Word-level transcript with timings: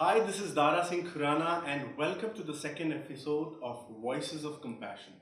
Hi, 0.00 0.20
this 0.20 0.40
is 0.40 0.54
Dara 0.54 0.84
Singh 0.86 1.06
Khurana 1.06 1.62
and 1.66 1.96
welcome 1.96 2.32
to 2.34 2.42
the 2.42 2.54
second 2.54 2.92
episode 2.92 3.56
of 3.62 3.84
Voices 4.02 4.44
of 4.44 4.60
Compassion. 4.62 5.12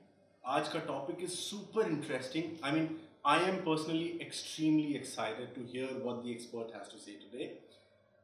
आज 0.45 0.67
का 0.67 0.79
topic 0.87 1.21
is 1.21 1.37
super 1.39 1.83
interesting. 1.83 2.57
I 2.63 2.71
mean, 2.71 2.87
I 3.25 3.37
am 3.41 3.57
personally 3.63 4.21
extremely 4.21 4.95
excited 4.95 5.53
to 5.55 5.65
hear 5.73 5.87
what 6.05 6.23
the 6.23 6.33
expert 6.33 6.71
has 6.73 6.87
to 6.89 6.99
say 6.99 7.17
today. 7.25 7.49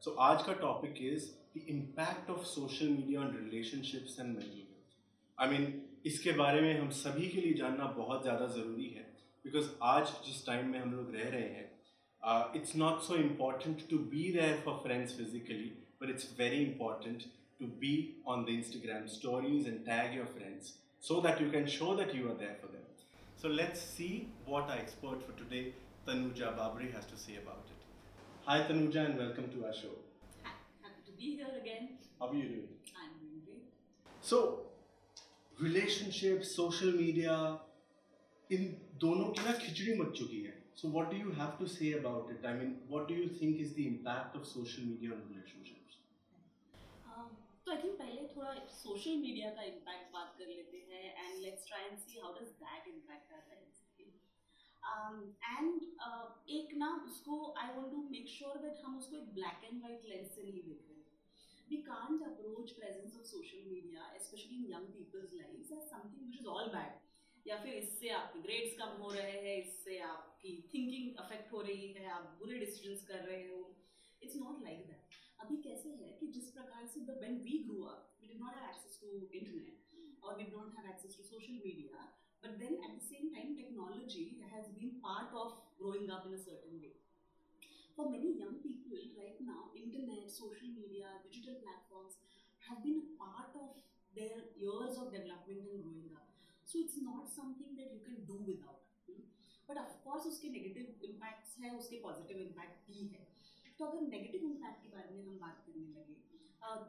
So 0.02 0.16
आज 0.20 0.44
का 0.44 0.60
topic 0.62 1.02
is 1.02 1.30
the 1.56 1.64
impact 1.68 2.30
of 2.30 2.46
social 2.48 2.88
media 2.90 3.20
on 3.20 3.36
relationships 3.36 4.18
and 4.20 4.34
mental 4.34 4.64
health. 4.64 4.96
I 5.38 5.52
mean, 5.52 5.72
इसके 6.06 6.32
बारे 6.38 6.62
में 6.62 6.80
हम 6.80 6.90
सभी 6.96 7.28
के 7.28 7.42
लिए 7.42 7.54
जानना 7.54 7.86
बहुत 7.98 8.22
ज़्यादा 8.24 8.48
ज़रूरी 8.48 8.90
है 8.96 9.06
बिकॉज 9.46 9.70
आज 9.84 10.12
जिस 10.26 10.46
टाइम 10.46 10.68
में 10.72 10.80
हम 10.80 10.94
लोग 10.94 11.16
रह 11.16 11.30
रहे 11.30 11.48
हैं 11.56 12.54
it's 12.56 12.76
not 12.76 13.02
so 13.04 13.16
important 13.16 13.90
to 13.90 13.98
be 14.12 14.32
there 14.34 14.62
for 14.66 14.74
friends 14.84 15.18
physically 15.18 15.72
but 16.00 16.10
it's 16.10 16.26
very 16.26 16.64
important 16.64 17.26
to 17.60 17.68
be 17.68 18.16
on 18.26 18.46
the 18.46 18.52
Instagram 18.52 19.10
stories 19.10 19.68
and 19.68 19.86
tag 19.86 20.14
your 20.14 20.26
friends 20.26 20.74
so 21.00 21.22
that 21.22 21.40
you 21.40 21.50
can 21.50 21.68
show 21.68 21.96
that 21.96 22.14
you 22.14 22.30
are 22.32 22.36
there 22.36 22.56
for 22.62 22.68
them. 22.68 22.82
So 23.38 23.48
let's 23.50 23.82
see 23.82 24.30
what 24.46 24.64
our 24.70 24.78
expert 24.78 25.22
for 25.26 25.32
today, 25.34 25.74
Tanuja 26.08 26.58
Babri, 26.58 26.94
has 26.94 27.06
to 27.06 27.18
say 27.18 27.36
about 27.42 27.66
it. 27.68 27.82
Hi 28.46 28.62
Tanuja 28.62 29.06
and 29.06 29.18
welcome 29.18 29.50
to 29.50 29.66
our 29.66 29.74
show. 29.74 29.96
Hi, 30.44 30.52
happy 30.82 31.02
to 31.06 31.12
be 31.18 31.36
here 31.36 31.54
again. 31.62 31.90
How 32.20 32.28
are 32.30 32.34
you 32.34 32.48
doing? 32.48 32.68
I'm 33.02 33.12
doing 33.20 33.42
great. 33.46 33.64
So, 34.22 34.62
relationships, 35.60 36.56
social 36.56 36.92
media, 36.92 37.60
इन 38.52 38.66
दोनों 39.02 39.26
की 39.34 39.44
ना 39.46 39.52
खिचड़ी 39.58 39.94
much 40.00 40.18
चुकी 40.18 40.42
है 40.42 40.54
So 40.76 40.90
what 40.90 41.10
do 41.10 41.18
you 41.18 41.32
have 41.32 41.58
to 41.60 41.68
say 41.68 41.94
about 41.94 42.30
it? 42.32 42.46
I 42.46 42.54
mean, 42.54 42.72
what 42.88 43.08
do 43.08 43.14
you 43.14 43.28
think 43.30 43.60
is 43.62 43.74
the 43.74 43.88
impact 43.88 44.36
of 44.36 44.46
social 44.46 44.84
media 44.84 45.12
on 45.12 45.22
relationships? 45.30 45.79
तो 47.71 47.75
I 47.75 47.83
think 47.83 47.99
पहले 47.99 48.23
थोड़ा 48.29 48.53
social 48.75 49.17
media 49.17 49.51
का 49.57 49.63
इम्पैक्ट 49.65 50.13
बात 50.13 50.31
कर 50.39 50.47
लेते 50.47 50.79
हैं 50.87 51.03
and 51.17 51.35
let's 51.43 51.67
try 51.67 51.85
and 51.89 51.99
see 51.99 52.19
how 52.21 52.33
does 52.39 52.49
that 52.63 52.87
impact 52.89 53.33
our 53.33 53.43
and 55.59 55.85
एक 56.57 56.73
ना 56.79 56.89
उसको 57.09 57.37
I 57.59 57.75
want 57.75 57.91
to 57.91 58.01
make 58.09 58.29
sure 58.29 58.57
that 58.65 58.81
हम 58.85 58.97
उसको 58.99 59.17
एक 59.17 59.29
ब्लैक 59.35 59.65
एंड 59.65 59.83
वाइट 59.83 60.09
लेंस 60.09 60.35
से 60.35 60.43
नहीं 60.43 60.63
देख 60.63 60.89
रहे 60.89 60.97
we 61.71 61.77
can't 61.91 62.23
approach 62.31 62.73
presence 62.81 63.17
of 63.17 63.27
social 63.27 63.63
media 63.69 64.09
specially 64.27 64.57
in 64.57 64.67
young 64.73 64.89
peoples 64.97 65.35
life 65.35 65.73
as 65.73 65.87
something 65.93 66.27
which 66.27 66.41
is 66.41 66.49
all 66.57 66.73
bad 66.75 67.49
या 67.49 67.63
फिर 67.63 67.75
इससे 67.75 68.09
आपके 68.17 68.41
ग्रेड्स 68.41 68.77
कम 68.79 68.97
हो 69.03 69.13
रहे 69.13 69.39
हैं, 69.47 69.57
इससे 69.63 69.99
आपकी 70.09 70.57
थिंकिंग 70.75 71.25
अफेक्ट 71.25 71.53
हो 71.53 71.61
रही 71.63 71.87
है, 71.93 72.09
आप 72.19 72.37
बुरे 72.41 72.59
डिसीजंस 72.59 73.07
कर 73.09 73.25
रहे 73.31 73.47
हो। 73.49 73.61
इट्स 74.23 74.37
नॉट 74.37 74.63
लाइक 74.63 74.87
दैट 74.87 75.10
अभी 75.41 75.57
कैसे 75.63 75.91
है 75.99 76.09
कि 76.21 76.27
जिस 76.33 76.51
प्रकार 76.55 76.87
से 76.95 77.01
when 77.21 77.37
we 77.43 77.59
grow 77.67 77.83
up 77.91 78.09
did 78.23 78.41
not 78.41 78.57
have 78.57 78.69
access 78.71 78.99
to 79.03 79.11
internet 79.39 80.25
और 80.25 80.37
we'd 80.39 80.53
not 80.55 80.75
have 80.77 80.89
access 80.91 81.17
to 81.17 81.23
social 81.25 81.61
media 81.67 82.03
but 82.43 82.59
then 82.59 82.75
at 82.75 82.97
the 82.97 83.01
same 83.05 83.29
time 83.35 83.55
technology 83.57 84.25
has 84.53 84.71
been 84.75 84.91
part 85.07 85.35
of 85.43 85.55
growing 85.79 86.11
up 86.17 86.27
in 86.27 86.35
a 86.35 86.43
certain 86.43 86.79
way 86.79 86.93
for 87.97 88.09
many 88.09 88.33
young 88.41 88.59
people 88.67 89.07
right 89.19 89.41
now 89.43 89.73
internet 89.85 90.29
social 90.37 90.75
media 90.75 91.17
digital 91.23 91.61
platforms 91.65 92.19
have 92.63 92.83
been 92.83 93.01
a 93.01 93.17
part 93.23 93.57
of 93.63 93.81
their 94.13 94.45
years 94.59 94.99
of 94.99 95.11
development 95.13 95.69
and 95.69 95.83
growing 95.83 96.17
up 96.17 96.69
so 96.69 96.79
it's 96.79 97.03
not 97.03 97.29
something 97.37 97.77
that 97.77 97.93
you 97.93 97.99
can 98.07 98.25
do 98.27 98.39
without 98.45 98.79
but 99.69 99.79
of 99.79 99.99
course 100.05 100.27
उसके 100.27 100.49
negative 100.49 101.11
impacts 101.11 101.59
हैं 101.59 101.71
उसके 101.79 101.97
positive 102.03 102.39
impact 102.39 102.87
भी 102.87 103.07
है. 103.07 103.27
तो 103.79 103.85
अगर 103.85 104.01
negative 104.07 104.45
impact 104.45 104.87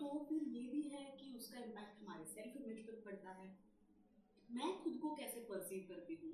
तो 0.02 0.08
फिर 0.30 0.44
ये 0.44 0.62
भी 0.70 0.82
है 0.90 1.04
कि 1.20 1.34
उसका 1.38 1.60
इम्पैक्ट 1.60 2.02
हमारे 2.02 2.26
सेल्फ 2.26 2.58
इमेज 2.58 2.86
पर 2.88 3.02
पड़ता 3.06 3.32
है। 3.32 3.50
मैं 4.50 4.72
खुद 4.84 4.98
को 5.02 5.10
कैसे 5.16 5.40
परसीव 5.50 5.86
करती 5.90 6.16
हूँ? 6.16 6.32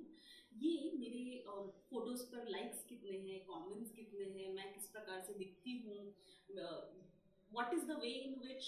ये 0.56 0.92
मेरे 0.98 1.42
फ़ोटोज़ 1.90 2.22
पर 2.32 2.48
लाइक्स 2.48 2.84
कितने 2.84 3.18
हैं 3.18 3.40
कमेंट्स 3.44 3.90
कितने 3.90 4.24
हैं, 4.24 4.52
मैं 4.54 4.72
किस 4.74 4.86
प्रकार 4.86 5.20
से 5.20 5.34
दिखती 5.34 5.76
हूँ? 5.78 6.14
What 7.50 7.74
is 7.74 7.84
the 7.84 7.98
way 8.02 8.10
in 8.10 8.34
which 8.38 8.64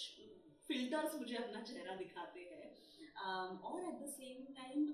filters 0.68 1.14
मुझे 1.14 1.36
अपना 1.36 1.62
चेहरा 1.62 1.96
दिखाते 1.96 2.40
हैं? 2.40 2.74
और 3.20 3.84
एट 3.84 4.00
द 4.02 4.06
सेम 4.10 4.44
टाइम 4.54 4.86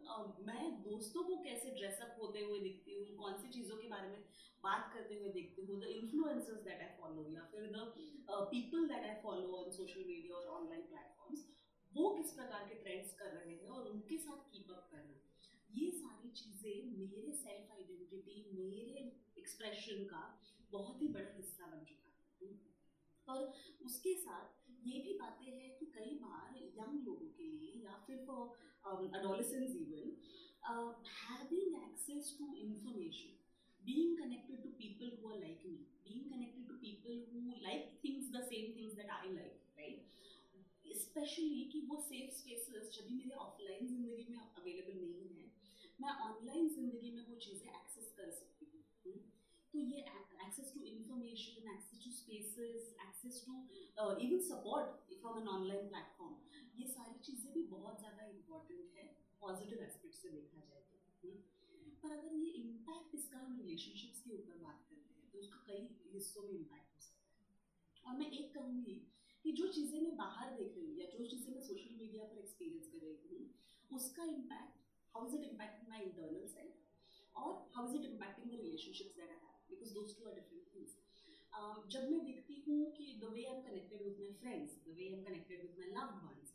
मैं 0.47 0.71
दोस्तों 0.83 1.23
को 1.25 1.37
कैसे 1.43 1.71
ड्रेसअप 1.77 2.17
होते 2.23 2.41
हुए 2.41 2.59
दिखती 2.61 2.95
हूँ, 2.95 3.05
कौन 3.17 3.37
सी 3.43 3.49
चीज़ों 3.49 3.77
के 3.77 3.89
बारे 3.89 4.09
में 4.09 4.25
बात 4.65 4.91
करते 4.95 5.15
हुए 5.15 5.29
देखती 5.33 5.65
हूँ 5.67 5.81
the 5.81 5.91
influencers 5.97 6.63
that 6.65 6.81
I 6.83 6.97
follow 7.01 7.27
या 7.31 7.45
फिर 7.53 7.71
the 7.77 7.93
people 8.51 8.89
that 8.89 9.05
I 9.05 9.21
follow 9.23 9.53
on 9.57 9.71
social 9.77 10.05
media 10.07 10.37
और 10.37 10.47
ऑनलाइन 10.57 10.83
प्लेटफॉर्म्स 10.89 11.47
वो 11.93 12.09
किस 12.17 12.33
प्रकार 12.33 12.65
के 12.69 12.75
ट्रेंड्स 12.83 13.13
कर 13.19 13.31
रहे 13.35 13.55
हैं 13.55 13.69
और 13.69 13.89
उनके 13.89 14.19
साथ 14.19 14.51
कीप 14.53 14.71
अप 14.71 14.89
कर 14.93 14.99
रहे 14.99 15.07
हैं। 15.07 15.23
ये 15.71 15.91
सारी 15.93 16.31
चीज़ें 16.41 16.99
मेरे 16.99 17.33
सेल्फ 17.35 17.71
आइडेंटिटी 17.73 18.45
मेरे 18.55 19.13
एक्सप्रेशन 19.39 20.05
का 20.05 20.25
बहुत 20.73 21.03
ही 21.03 21.09
बड़ा 21.09 21.37
हिस्सा 21.37 21.67
बन 21.67 21.85
चुका 21.85 22.11
है। 22.41 22.51
और 23.27 23.53
उसके 23.85 24.15
साथ 24.17 24.66
ये 24.89 24.99
भी 25.07 25.13
बातें 25.21 25.47
हैं 25.47 25.71
कि 25.79 25.87
कई 25.95 26.19
बार 26.23 26.59
यंग 26.81 27.07
लोगों 27.07 27.29
के 27.39 27.51
लिए 27.53 27.83
या 27.85 27.97
फिर 28.07 28.25
for 28.27 28.43
adolescence 29.21 29.77
even 29.77 30.15
having 31.23 31.83
access 31.83 32.37
to 32.39 32.55
information 32.67 33.35
being 33.83 34.15
connected 34.19 34.63
to 34.63 34.71
people 34.79 35.11
who 35.17 35.29
are 35.33 35.37
like 35.41 35.61
me, 35.65 35.75
being 36.05 36.23
connected 36.31 36.63
to 36.69 36.77
people 36.79 37.19
who 37.27 37.43
like 37.67 37.85
things, 38.05 38.31
the 38.37 38.41
same 38.47 38.73
things 38.79 38.97
that 39.01 39.13
I 39.17 39.29
like, 39.35 39.61
right? 39.81 40.01
Specially 41.03 41.61
कि 41.73 41.81
वो 41.91 41.97
safe 42.07 42.33
spaces 42.35 42.91
जब 42.95 43.07
भी 43.09 43.15
मेरे 43.17 43.37
offline 43.45 43.87
ज़िंदगी 43.87 44.27
में 44.31 44.39
available 44.39 44.99
नहीं 45.01 45.29
है, 45.37 45.45
मैं 46.01 46.13
ऑनलाइन 46.25 46.69
ज़िंदगी 46.75 47.11
में 47.17 47.23
वो 47.29 47.37
चीज़ें 47.47 47.69
एक्सेस 47.71 48.13
कर 48.17 48.31
सकती 48.41 48.67
हूँ 49.07 49.15
तो 49.75 49.79
ये 49.81 49.99
access 50.47 50.73
to 50.75 50.81
information 50.87 51.71
access 51.73 52.05
to 52.05 52.11
spaces 52.19 52.95
access 53.07 53.43
to 53.47 53.55
even 54.27 54.41
support 54.49 55.15
from 55.21 55.39
an 55.41 55.49
online 55.49 55.89
platform 55.89 56.35
ये 56.81 56.87
सारी 56.89 57.19
चीज़ें 57.27 57.53
भी 57.55 57.63
बहुत 57.69 57.99
ज़्यादा 58.01 58.27
इंपॉर्टेंट 58.29 58.97
है 58.97 59.05
पॉजिटिव 59.41 59.83
एस्पेक्ट 59.83 60.15
से 60.17 60.29
देखा 60.31 60.61
जाए 60.69 60.83
तो 61.23 61.31
पर 62.03 62.17
अगर 62.17 62.35
ये 62.35 62.51
इम्पैक्ट 62.63 63.15
इसका 63.15 63.39
हम 63.39 63.59
रिलेशनशिप्स 63.61 64.21
के 64.23 64.35
ऊपर 64.35 64.59
बात 64.63 64.85
करते 64.91 65.15
हैं 65.15 65.31
तो 65.33 65.39
उसका 65.39 65.63
कई 65.69 65.83
हिस्सों 66.13 66.43
में 66.43 66.53
इम्पैक्ट 66.55 66.95
हो 66.95 67.01
सकता 67.01 67.31
है। 67.35 68.11
और 68.11 68.19
मैं 68.19 68.31
एक 68.41 68.55
कहूँगी 68.55 68.97
कि 69.45 69.53
जो 69.61 69.69
चीज़ें 69.73 70.01
मैं 70.01 70.17
बाहर 70.17 70.55
देख 70.57 70.75
रही 70.77 70.87
हूँ 70.87 70.97
या 70.99 71.07
जो 71.19 71.27
चीज़ें 71.33 71.51
मैं 71.55 71.63
सोशल 71.69 71.97
मीडिया 71.99 72.25
पर 72.31 72.39
एक्सपीरियंस 72.39 72.87
कर 72.93 73.05
रही 73.07 73.37
हूँ, 73.37 73.49
उसका 73.91 74.25
impact 74.37 74.79
how 75.15 75.27
is 75.29 75.37
it 75.37 75.45
impacting 75.51 75.91
my 75.91 76.01
internal 76.05 76.47
self 76.55 77.37
और 77.43 77.53
how 77.77 77.89
is 77.89 77.97
it 77.97 78.05
impacting 78.13 78.51
the 78.51 78.61
relationships 78.63 79.17
that 79.17 79.31
I 79.31 79.39
because 79.71 79.95
those 79.95 80.17
two 80.19 80.29
are 80.29 80.35
different 80.35 80.75
things 80.75 80.97
जब 81.93 82.09
मैं 82.11 82.25
देखती 82.27 82.63
हूँ 82.67 82.81
कि 82.97 83.05
the 83.23 83.33
way 83.35 83.45
I 83.45 83.55
am 83.55 83.61
connected 83.63 84.03
with 84.05 84.19
my 84.21 84.33
friends 84.41 84.79
the 84.87 84.97
way 84.97 85.07
I 85.07 85.13
am 85.13 85.23
connected 85.25 85.63
with 85.63 85.79
my 85.79 85.91
loved 85.99 86.25
ones 86.25 86.55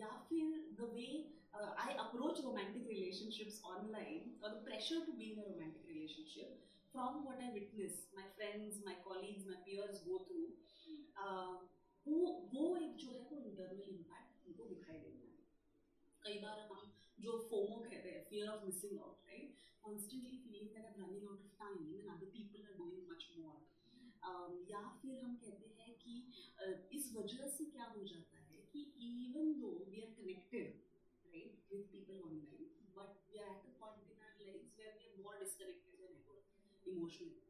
या 0.00 0.12
फिर 0.28 0.60
the 0.80 0.90
way 0.94 1.08
I 1.56 1.94
approach 2.04 2.40
romantic 2.44 2.86
relationships 2.88 3.60
online 3.74 4.32
और 4.42 4.54
the 4.54 4.64
pressure 4.64 5.04
to 5.06 5.12
be 5.20 5.30
in 5.32 5.42
a 5.42 5.46
romantic 5.48 5.86
relationship 5.88 6.64
from 6.92 7.22
what 7.28 7.42
I 7.42 7.52
witness 7.52 8.06
my 8.16 8.28
friends 8.36 8.84
my 8.86 8.94
colleagues 9.04 9.46
my 9.46 9.62
peers 9.66 10.04
go 10.08 10.18
through 10.28 10.42
वो 12.06 12.18
वो 12.52 12.64
एक 12.76 12.96
जो 12.96 13.10
है 13.10 13.20
वो 13.30 13.38
internal 13.38 13.88
impact 13.92 14.46
उनको 14.48 14.64
दिखाई 14.64 14.98
देता 14.98 15.26
है। 15.26 15.32
कई 16.22 16.38
बार 16.42 16.60
हम 16.70 16.92
जो 17.24 17.38
फोमो 17.50 17.78
कहते 17.84 18.10
हैं 18.10 18.24
fear 18.28 18.48
of 18.48 18.64
missing 18.66 19.00
out 19.00 19.25
Right 19.85 19.85
constantly 19.85 20.37
feeling 20.45 20.69
that 20.69 20.85
I 20.85 20.93
running 20.99 21.27
out 21.27 21.45
of 21.45 21.55
time 21.59 21.93
and 21.95 22.09
other 22.15 22.33
people 22.37 22.63
are 22.63 22.77
doing 22.77 23.11
much 23.11 23.27
more 23.37 23.69
या 24.69 24.81
फिर 25.01 25.23
हम 25.23 25.35
कहते 25.43 25.69
हैं 25.77 25.93
कि 26.01 26.15
uh, 26.63 26.75
इस 26.97 27.13
वजह 27.15 27.47
से 27.57 27.65
क्या 27.75 27.85
हो 27.95 28.03
जाता 28.13 28.43
है 28.49 28.65
कि 28.73 28.83
even 29.07 29.53
though 29.61 29.71
we 29.87 30.01
are 30.01 30.11
connected 30.19 30.83
right 31.25 31.63
with 31.71 31.87
people 31.93 32.19
online 32.27 32.69
but 32.97 33.31
we 33.31 33.39
are 33.45 33.55
at 33.55 33.65
a 33.65 33.79
point 33.79 34.11
in 34.11 34.27
our 34.27 34.45
life 34.51 34.77
where 34.79 34.99
we 34.99 35.09
are 35.09 35.23
more 35.23 35.39
disconnected 35.45 35.97
than 36.03 36.19
ever 36.19 36.91
emotionally 36.93 37.41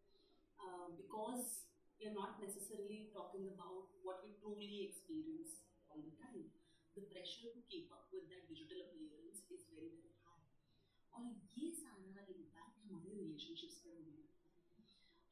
because 1.01 1.59
we 2.01 2.09
are 2.09 2.17
not 2.17 2.41
necessarily 2.41 3.13
talking 3.13 3.45
about 3.45 3.93
what 4.01 4.25
we 4.25 4.33
truly 4.41 4.89
experience 4.89 5.61
all 5.85 6.01
the 6.01 6.15
time. 6.17 6.49
The 6.97 7.05
pressure 7.05 7.53
to 7.53 7.61
keep 7.69 7.93
up 7.93 8.09
with 8.09 8.25
that 8.33 8.49
digital 8.49 8.81
appearance 8.81 9.45
is 9.53 9.69
very, 9.69 9.93
very 9.93 10.17
high. 10.25 10.41
और 11.13 11.29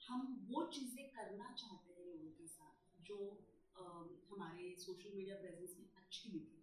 हम 0.08 0.20
वो 0.48 0.64
चीज़ें 0.76 1.04
करना 1.16 1.52
चाहते 1.60 1.92
हैं 1.92 2.06
लोगों 2.06 2.30
के 2.38 2.46
साथ 2.46 2.74
जो 3.08 3.18
uh, 3.82 4.06
हमारे 4.30 4.74
सोशल 4.84 5.16
मीडिया 5.16 5.36
प्रेजेंस 5.36 5.76
में 5.78 5.88
अच्छी 6.02 6.30
दिखे। 6.32 6.62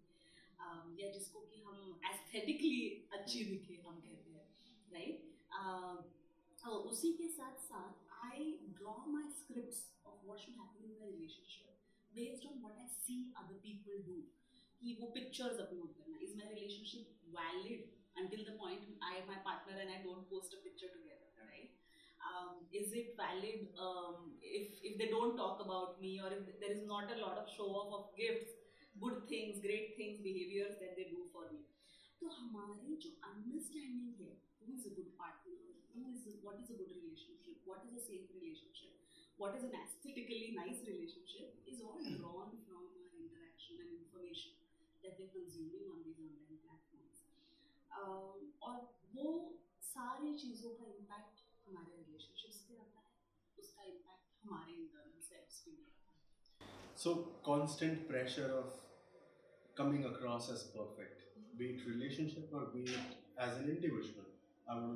या 1.01 1.07
जिसको 1.11 1.39
कि 1.51 1.61
हम 1.61 1.77
एस्थेटिकली 2.09 2.81
अच्छी 3.17 3.43
दिखे 3.45 3.75
हम 3.87 3.99
कहते 3.99 4.31
हैं 4.31 4.45
राइट 4.93 5.17
uh, 5.61 6.75
उसी 6.91 7.13
के 7.13 7.27
साथ 7.39 7.55
साथ 7.69 8.09
draw 8.79 8.99
my 9.13 9.23
scripts 9.37 9.77
of 10.09 10.15
what 10.25 10.41
should 10.41 10.57
happen 10.57 10.81
in 10.89 10.93
the 10.97 11.07
relationship 11.13 11.71
based 12.15 12.45
on 12.47 12.59
what 12.61 12.77
I 12.79 12.87
see 12.87 13.15
other 13.37 13.57
people 13.63 14.03
do 14.07 14.15
कि 14.81 14.93
वो 14.99 15.07
पिक्चर्स 15.15 15.59
अपलोड 15.59 15.89
करना। 15.97 16.17
Is 16.23 16.35
my 16.37 16.53
relationship 16.53 17.05
valid 17.37 17.89
until 18.21 18.41
the 18.47 18.53
point 18.61 18.81
I 19.09 19.11
my 19.27 19.35
partner 19.43 19.75
and 19.81 19.91
I 19.91 19.99
don't 20.05 20.25
post 20.29 20.55
a 20.55 20.57
picture 20.63 20.89
together, 20.93 21.09
right? 21.09 21.20
Um, 22.30 22.66
is 22.72 22.92
it 22.92 23.14
valid 23.16 23.70
um, 23.78 24.34
if 24.42 24.82
if 24.82 24.98
they 24.98 25.08
don't 25.08 25.36
talk 25.36 25.62
about 25.64 26.00
me 26.00 26.20
or 26.20 26.30
if 26.32 26.60
there 26.60 26.72
is 26.72 26.82
not 26.86 27.12
a 27.14 27.18
lot 27.20 27.38
of 27.38 27.46
show 27.48 27.68
off 27.80 27.94
of 27.98 28.04
gifts, 28.16 28.50
good 29.00 29.22
things, 29.28 29.62
great 29.62 29.94
things, 29.96 30.20
behaviors 30.20 30.74
that 30.82 30.96
they 30.96 31.08
do 31.14 31.24
for 31.32 31.46
me? 31.52 31.62
तो 32.20 32.28
हमारी 32.34 32.96
जो 33.04 33.10
understanding 33.30 34.20
है 34.20 34.34
who 34.66 34.74
is 34.74 34.86
a 34.86 34.92
good 34.98 35.10
partner, 35.16 35.56
who 35.94 36.04
is 36.12 36.22
what 36.42 36.58
is 36.62 36.70
a 36.74 36.76
good 36.78 36.92
relationship, 36.92 37.56
what 37.64 37.84
is 37.86 37.92
a 37.98 38.02
safe 38.04 38.26
relationship, 38.34 38.94
what 39.42 39.54
is 39.54 39.62
an 39.62 39.74
aesthetically 39.78 40.56
nice 40.56 40.80
relationship 40.86 41.54
is 41.70 41.82
all 41.86 42.00
drawn 42.02 42.50
from 42.66 42.82
our 42.90 43.06
interaction 43.14 43.78
and 43.84 43.90
information 43.94 44.58
that 45.04 45.14
we're 45.20 45.30
consuming 45.30 45.86
on 45.92 46.02
these 46.02 46.18
online 46.18 46.58
platforms. 46.66 47.18
Um, 47.94 48.50
और 48.66 48.80
वो 49.14 49.28
सारी 49.94 50.34
चीज़ों 50.42 50.70
का 50.80 50.86
impact 50.96 51.39
हमारे 51.71 51.97
relationships 51.97 52.61
पे 52.69 52.77
आता 52.77 53.01
है 53.01 53.63
उसका 53.63 53.83
इम्पैक्ट 53.89 54.45
हमारे 54.45 54.73
इंटरनल 54.75 55.19
सेल्फ्स 55.27 55.59
पे 55.65 55.71
भी 55.71 55.85
आता 55.85 55.99
है 55.99 56.09
So, 57.03 57.11
constant 57.45 58.01
pressure 58.07 58.49
of 58.55 58.73
coming 59.77 60.03
across 60.09 60.49
as 60.55 60.63
perfect, 60.73 61.23
be 61.57 61.69
it 61.75 61.87
relationship 61.87 62.51
or 62.53 62.65
be 62.73 62.83
it 62.95 63.15
as 63.45 63.57
an 63.61 63.71
individual. 63.75 64.27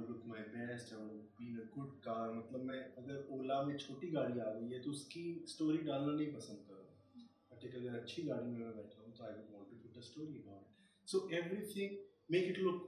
Look 0.09 0.25
my 0.25 0.41
best, 0.51 0.91
I 0.93 0.97
want 0.97 1.13
to 1.13 1.23
be 1.37 1.47
in 1.47 1.55
a 1.61 1.65
good 1.71 1.95
car. 2.03 2.27
मतलब 2.33 2.61
मैं 2.65 2.77
अगर 2.99 3.27
ओला 3.37 3.61
में 3.69 3.77
छोटी 3.77 4.11
गाड़ी 4.11 4.39
आ 4.39 4.51
गई 4.51 4.69
है 4.73 4.81
तो 4.83 4.91
उसकी 4.91 5.23
स्टोरी 5.53 5.77
डालना 5.87 6.13
नहीं 6.13 6.27
पसंद 6.33 6.61
करूँगा 6.67 7.25
बट 7.51 7.65
एक 7.69 7.75
अगर 7.75 7.97
अच्छी 7.99 8.23
गाड़ी 8.27 8.51
में 8.51 8.59
मैं 8.59 8.75
बैठा 8.75 9.03
हूँ 9.05 9.13
तो 9.17 9.25
I 9.25 9.33
would 9.33 9.49
want 9.55 9.69
to 9.71 9.77
put 9.85 9.97
a 9.97 10.05
story 10.09 10.37
about 10.43 11.03
it 11.03 11.09
so 11.15 11.27
everything 11.39 11.97
make 12.29 12.47
it 12.51 12.57
look 12.57 12.85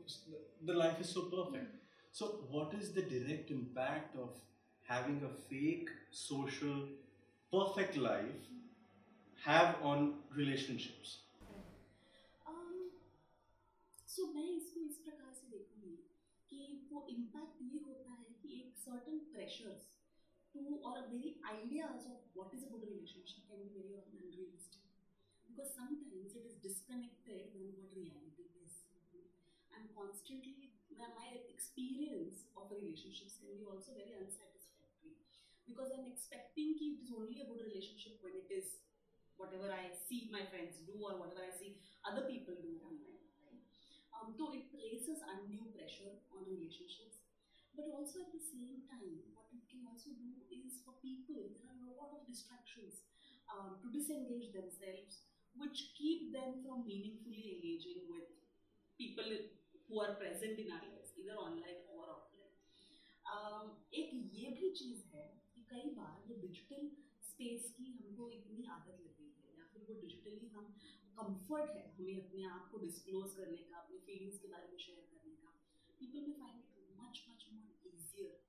the 0.63 0.73
life 0.73 0.99
is 0.99 1.09
so 1.09 1.23
perfect 1.33 1.73
so 2.16 2.26
what 2.50 2.74
is 2.74 2.92
the 2.92 3.02
direct 3.04 3.50
impact 3.50 4.16
of 4.16 4.30
having 4.86 5.22
a 5.22 5.32
fake 5.50 5.90
social 6.12 6.88
perfect 7.52 7.96
life 7.98 8.48
have 9.38 9.76
on 9.82 10.14
relationships 10.36 11.18
so 14.08 14.22
um, 14.22 14.34
मैं 14.34 14.48
इसको 14.54 14.80
इस 14.80 14.96
प्रकार 15.04 15.32
से 15.34 15.46
देखूंगी 15.50 15.94
कि 16.50 16.88
वो 16.90 17.06
impact 17.10 17.62
ये 17.62 17.78
होता 17.86 18.10
है 18.12 18.34
कि 18.42 18.48
एक 18.56 18.76
सर्टन 18.78 19.18
प्रेशर्स 19.32 19.86
टू 20.54 20.76
और 20.88 21.00
very 21.06 21.34
ideas 21.52 22.06
of 22.10 22.36
what 22.36 22.54
is 22.54 22.64
a 22.64 22.70
good 22.72 22.84
relationship 22.88 23.46
can 23.50 23.62
be 23.62 23.72
very 23.76 23.94
unrealistic 24.00 24.82
because 25.48 25.70
sometimes 25.78 26.36
it 26.36 26.46
is 26.50 26.60
disconnected 26.62 27.48
from 27.52 27.70
what 27.78 27.94
reality 28.00 28.48
is 28.64 28.76
and 29.72 29.88
constantly 29.96 30.70
my 31.00 31.28
experience 31.77 32.49
of 32.57 32.73
relationships 32.73 33.37
can 33.37 33.53
be 33.53 33.61
also 33.61 33.93
very 33.93 34.17
unsatisfactory 34.17 35.13
because 35.69 35.93
I'm 35.93 36.09
expecting 36.09 36.73
that 36.73 36.89
it 36.89 37.05
is 37.05 37.13
only 37.13 37.37
a 37.37 37.45
good 37.45 37.61
relationship 37.61 38.17
when 38.25 38.33
it 38.33 38.49
is 38.49 38.81
whatever 39.37 39.69
I 39.69 39.93
see 39.93 40.33
my 40.33 40.41
friends 40.49 40.81
do 40.89 40.97
or 40.97 41.21
whatever 41.21 41.45
I 41.45 41.53
see 41.53 41.77
other 42.01 42.25
people 42.25 42.57
do 42.57 42.81
online. 42.81 43.21
Um, 44.09 44.33
so 44.33 44.49
it 44.57 44.73
places 44.73 45.21
undue 45.21 45.69
pressure 45.77 46.17
on 46.33 46.49
relationships. 46.49 47.21
But 47.77 47.93
also 47.93 48.25
at 48.25 48.33
the 48.33 48.41
same 48.41 48.81
time, 48.89 49.21
what 49.37 49.45
it 49.53 49.61
can 49.69 49.85
also 49.85 50.17
do 50.17 50.41
is 50.49 50.81
for 50.81 50.97
people, 50.97 51.37
there 51.37 51.69
are 51.69 51.93
a 51.93 51.93
lot 51.93 52.09
of 52.17 52.25
distractions 52.25 53.05
um, 53.53 53.77
to 53.85 53.93
disengage 53.93 54.49
themselves, 54.49 55.29
which 55.53 55.93
keep 55.93 56.33
them 56.33 56.65
from 56.65 56.89
meaningfully 56.89 57.61
engaging 57.61 58.09
with 58.09 58.25
people 58.97 59.29
who 59.87 60.01
are 60.01 60.19
present 60.19 60.59
in 60.59 60.73
our 60.73 60.83
lives, 60.83 61.06
online 61.25 61.81
or 61.89 62.05
offline. 62.13 62.53
Um, 63.25 63.65
एक 63.93 64.11
ये 64.33 64.49
भी 64.59 64.69
चीज़ 64.71 65.01
है 65.13 65.25
कि 65.55 65.61
कई 65.69 65.89
बार 65.95 66.23
वो 66.27 66.35
digital 66.41 66.89
space 67.29 67.73
की 67.77 67.91
हमको 67.93 68.29
इतनी 68.31 68.65
आदत 68.75 69.01
लग 69.01 69.17
गई 69.17 69.33
है 69.39 69.57
या 69.57 69.65
फिर 69.73 69.85
वो 69.89 69.99
डिजिटली 70.01 70.47
हम 70.55 70.73
कंफर्ट 71.17 71.75
है 71.75 71.85
हमें 71.97 72.21
अपने 72.23 72.43
आप 72.45 72.69
को 72.71 72.77
डिस्क्लोज 72.77 73.33
करने 73.35 73.57
का 73.57 73.77
अपने 73.77 73.99
फीलिंग्स 74.07 74.39
के 74.39 74.47
बारे 74.47 74.67
में 74.71 74.77
शेयर 74.77 75.05
करने 75.11 75.35
का 75.35 75.53
पीपल 75.99 76.27
में 76.27 76.39
find 76.39 76.63
it 76.77 76.95
much 77.01 77.23
much 77.29 77.47
more 77.53 77.89
easier 77.93 78.39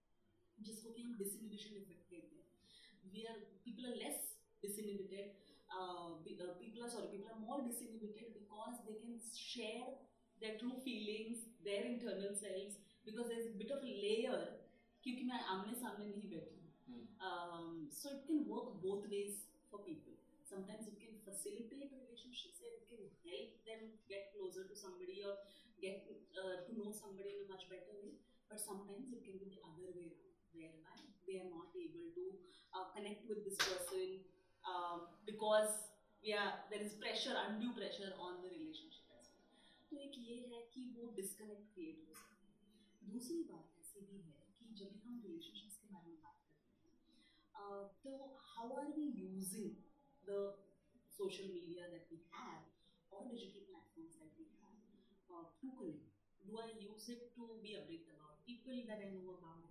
जिसको 0.59 0.91
कि 0.91 1.03
हम 1.03 1.17
डिसइनिबिशन 1.19 1.77
इफ़ेक्ट 1.77 2.11
कहते 2.11 2.37
हैं 2.37 3.13
we 3.13 3.25
are 3.35 3.45
people 3.65 3.93
are 3.93 3.97
less 4.05 4.29
disinhibited 4.63 5.39
uh, 5.71 6.19
people 6.59 6.83
are 6.83 6.91
sorry 6.91 7.09
people 7.13 7.31
are 7.31 7.39
more 7.39 7.63
because 7.63 8.83
they 8.85 8.99
can 8.99 9.15
share 9.23 9.87
their 10.42 10.58
true 10.60 10.76
feelings, 10.84 11.46
their 11.64 11.84
internal 11.84 12.36
selves, 12.36 12.76
because 13.06 13.28
there's 13.30 13.48
a 13.48 13.58
bit 13.58 13.72
of 13.72 13.84
a 13.84 13.94
layer 14.06 14.42
क्योंकि 15.04 15.24
मैं 15.28 15.40
आमने 15.54 15.74
सामने 15.76 16.06
नहीं 16.06 16.30
बैठी 16.32 16.56
हूँ 16.56 17.90
so 17.96 18.12
it 18.12 18.22
can 18.28 18.46
work 18.48 18.70
both 18.84 19.08
ways 19.14 19.36
for 19.72 19.80
people 19.88 20.16
sometimes 20.50 20.88
it 20.92 20.98
can 21.00 21.16
facilitate 21.26 21.92
relationships 21.96 22.60
and 22.64 22.74
it 22.80 22.86
can 22.92 23.04
help 23.28 23.52
them 23.68 23.82
get 24.12 24.32
closer 24.36 24.64
to 24.70 24.76
somebody 24.76 25.24
or 25.24 25.36
get 25.82 26.08
uh, 26.40 26.64
to 26.68 26.72
know 26.78 26.92
somebody 26.92 27.36
in 27.36 27.46
a 27.46 27.50
much 27.52 27.66
better 27.70 27.96
way 28.04 28.16
but 28.50 28.60
sometimes 28.60 29.12
it 29.12 29.24
can 29.26 29.40
be 29.40 29.50
the 29.56 29.62
other 29.66 29.90
way 29.98 30.12
around 30.12 30.38
whereby 30.54 31.00
they 31.28 31.40
are 31.42 31.50
not 31.50 31.72
able 31.76 32.08
to 32.20 32.26
uh, 32.76 32.86
connect 32.96 33.26
with 33.28 33.44
this 33.48 33.58
person 33.58 34.22
uh, 34.68 35.00
because 35.26 35.90
yeah 36.22 36.62
there 36.70 36.82
is 36.82 36.94
pressure 37.02 37.36
undue 37.48 37.74
pressure 37.74 38.14
on 38.20 38.40
the 38.44 38.50
relationship 38.54 38.87
तो 39.91 39.97
एक 40.07 40.19
ये 40.19 40.37
है 40.53 40.61
कि 40.75 40.85
वो 40.97 41.09
disconnect 41.17 41.75
create 41.75 42.09
हो 42.09 42.15
सकता 42.15 42.47
है 42.47 43.11
दूसरी 43.13 43.43
बात 43.51 43.77
ऐसी 43.81 44.01
भी 44.07 44.19
है 44.29 44.47
कि 44.59 44.75
जब 44.81 44.97
हम 45.05 45.21
रिलेशनशिप्स 45.27 45.77
के 45.83 45.93
बारे 45.95 46.11
में 46.11 46.21
बात 46.23 46.41
करते 46.49 46.73
हैं 47.59 47.87
तो 48.05 48.17
how 48.49 48.73
are 48.81 48.93
we 48.99 49.07
using 49.21 49.77
the 50.29 50.41
media 51.19 51.83
that 51.91 52.07
we 52.11 52.19
have 52.31 52.63
or 53.11 53.27
digital 53.27 53.63
platforms 53.67 54.15
that 54.23 54.31
we 54.39 54.47
have 54.63 54.79
uh, 55.31 55.47
to 55.59 55.67
connect. 55.75 56.15
Do 56.47 56.59
I 56.63 56.71
use 56.79 57.11
it 57.11 57.35
to 57.35 57.59
be 57.59 57.75
updated 57.75 58.15
about 58.15 58.39
people 58.47 58.79
that 58.87 59.03
I 59.03 59.11
know 59.11 59.35
about? 59.35 59.67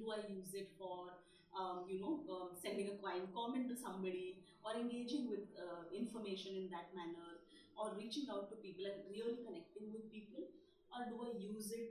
Do 0.00 0.10
I 0.10 0.24
use 0.32 0.56
it 0.56 0.72
for, 0.80 1.12
um, 1.52 1.84
you 1.86 2.00
know, 2.00 2.24
um, 2.32 2.56
sending 2.56 2.88
a 2.88 2.96
kind 2.98 3.28
comment 3.36 3.68
to 3.68 3.76
somebody 3.76 4.40
or 4.64 4.74
engaging 4.80 5.28
with 5.28 5.44
uh, 5.54 5.84
information 5.92 6.56
in 6.56 6.72
that 6.72 6.90
manner? 6.96 7.36
Or 7.76 7.86
reaching 7.96 8.26
out 8.34 8.48
to 8.50 8.56
people 8.64 8.88
and 8.90 9.10
really 9.10 9.36
connecting 9.44 9.92
with 9.92 10.04
people 10.14 10.48
or 10.92 11.00
do 11.10 11.16
I 11.26 11.32
use 11.42 11.68
it 11.76 11.88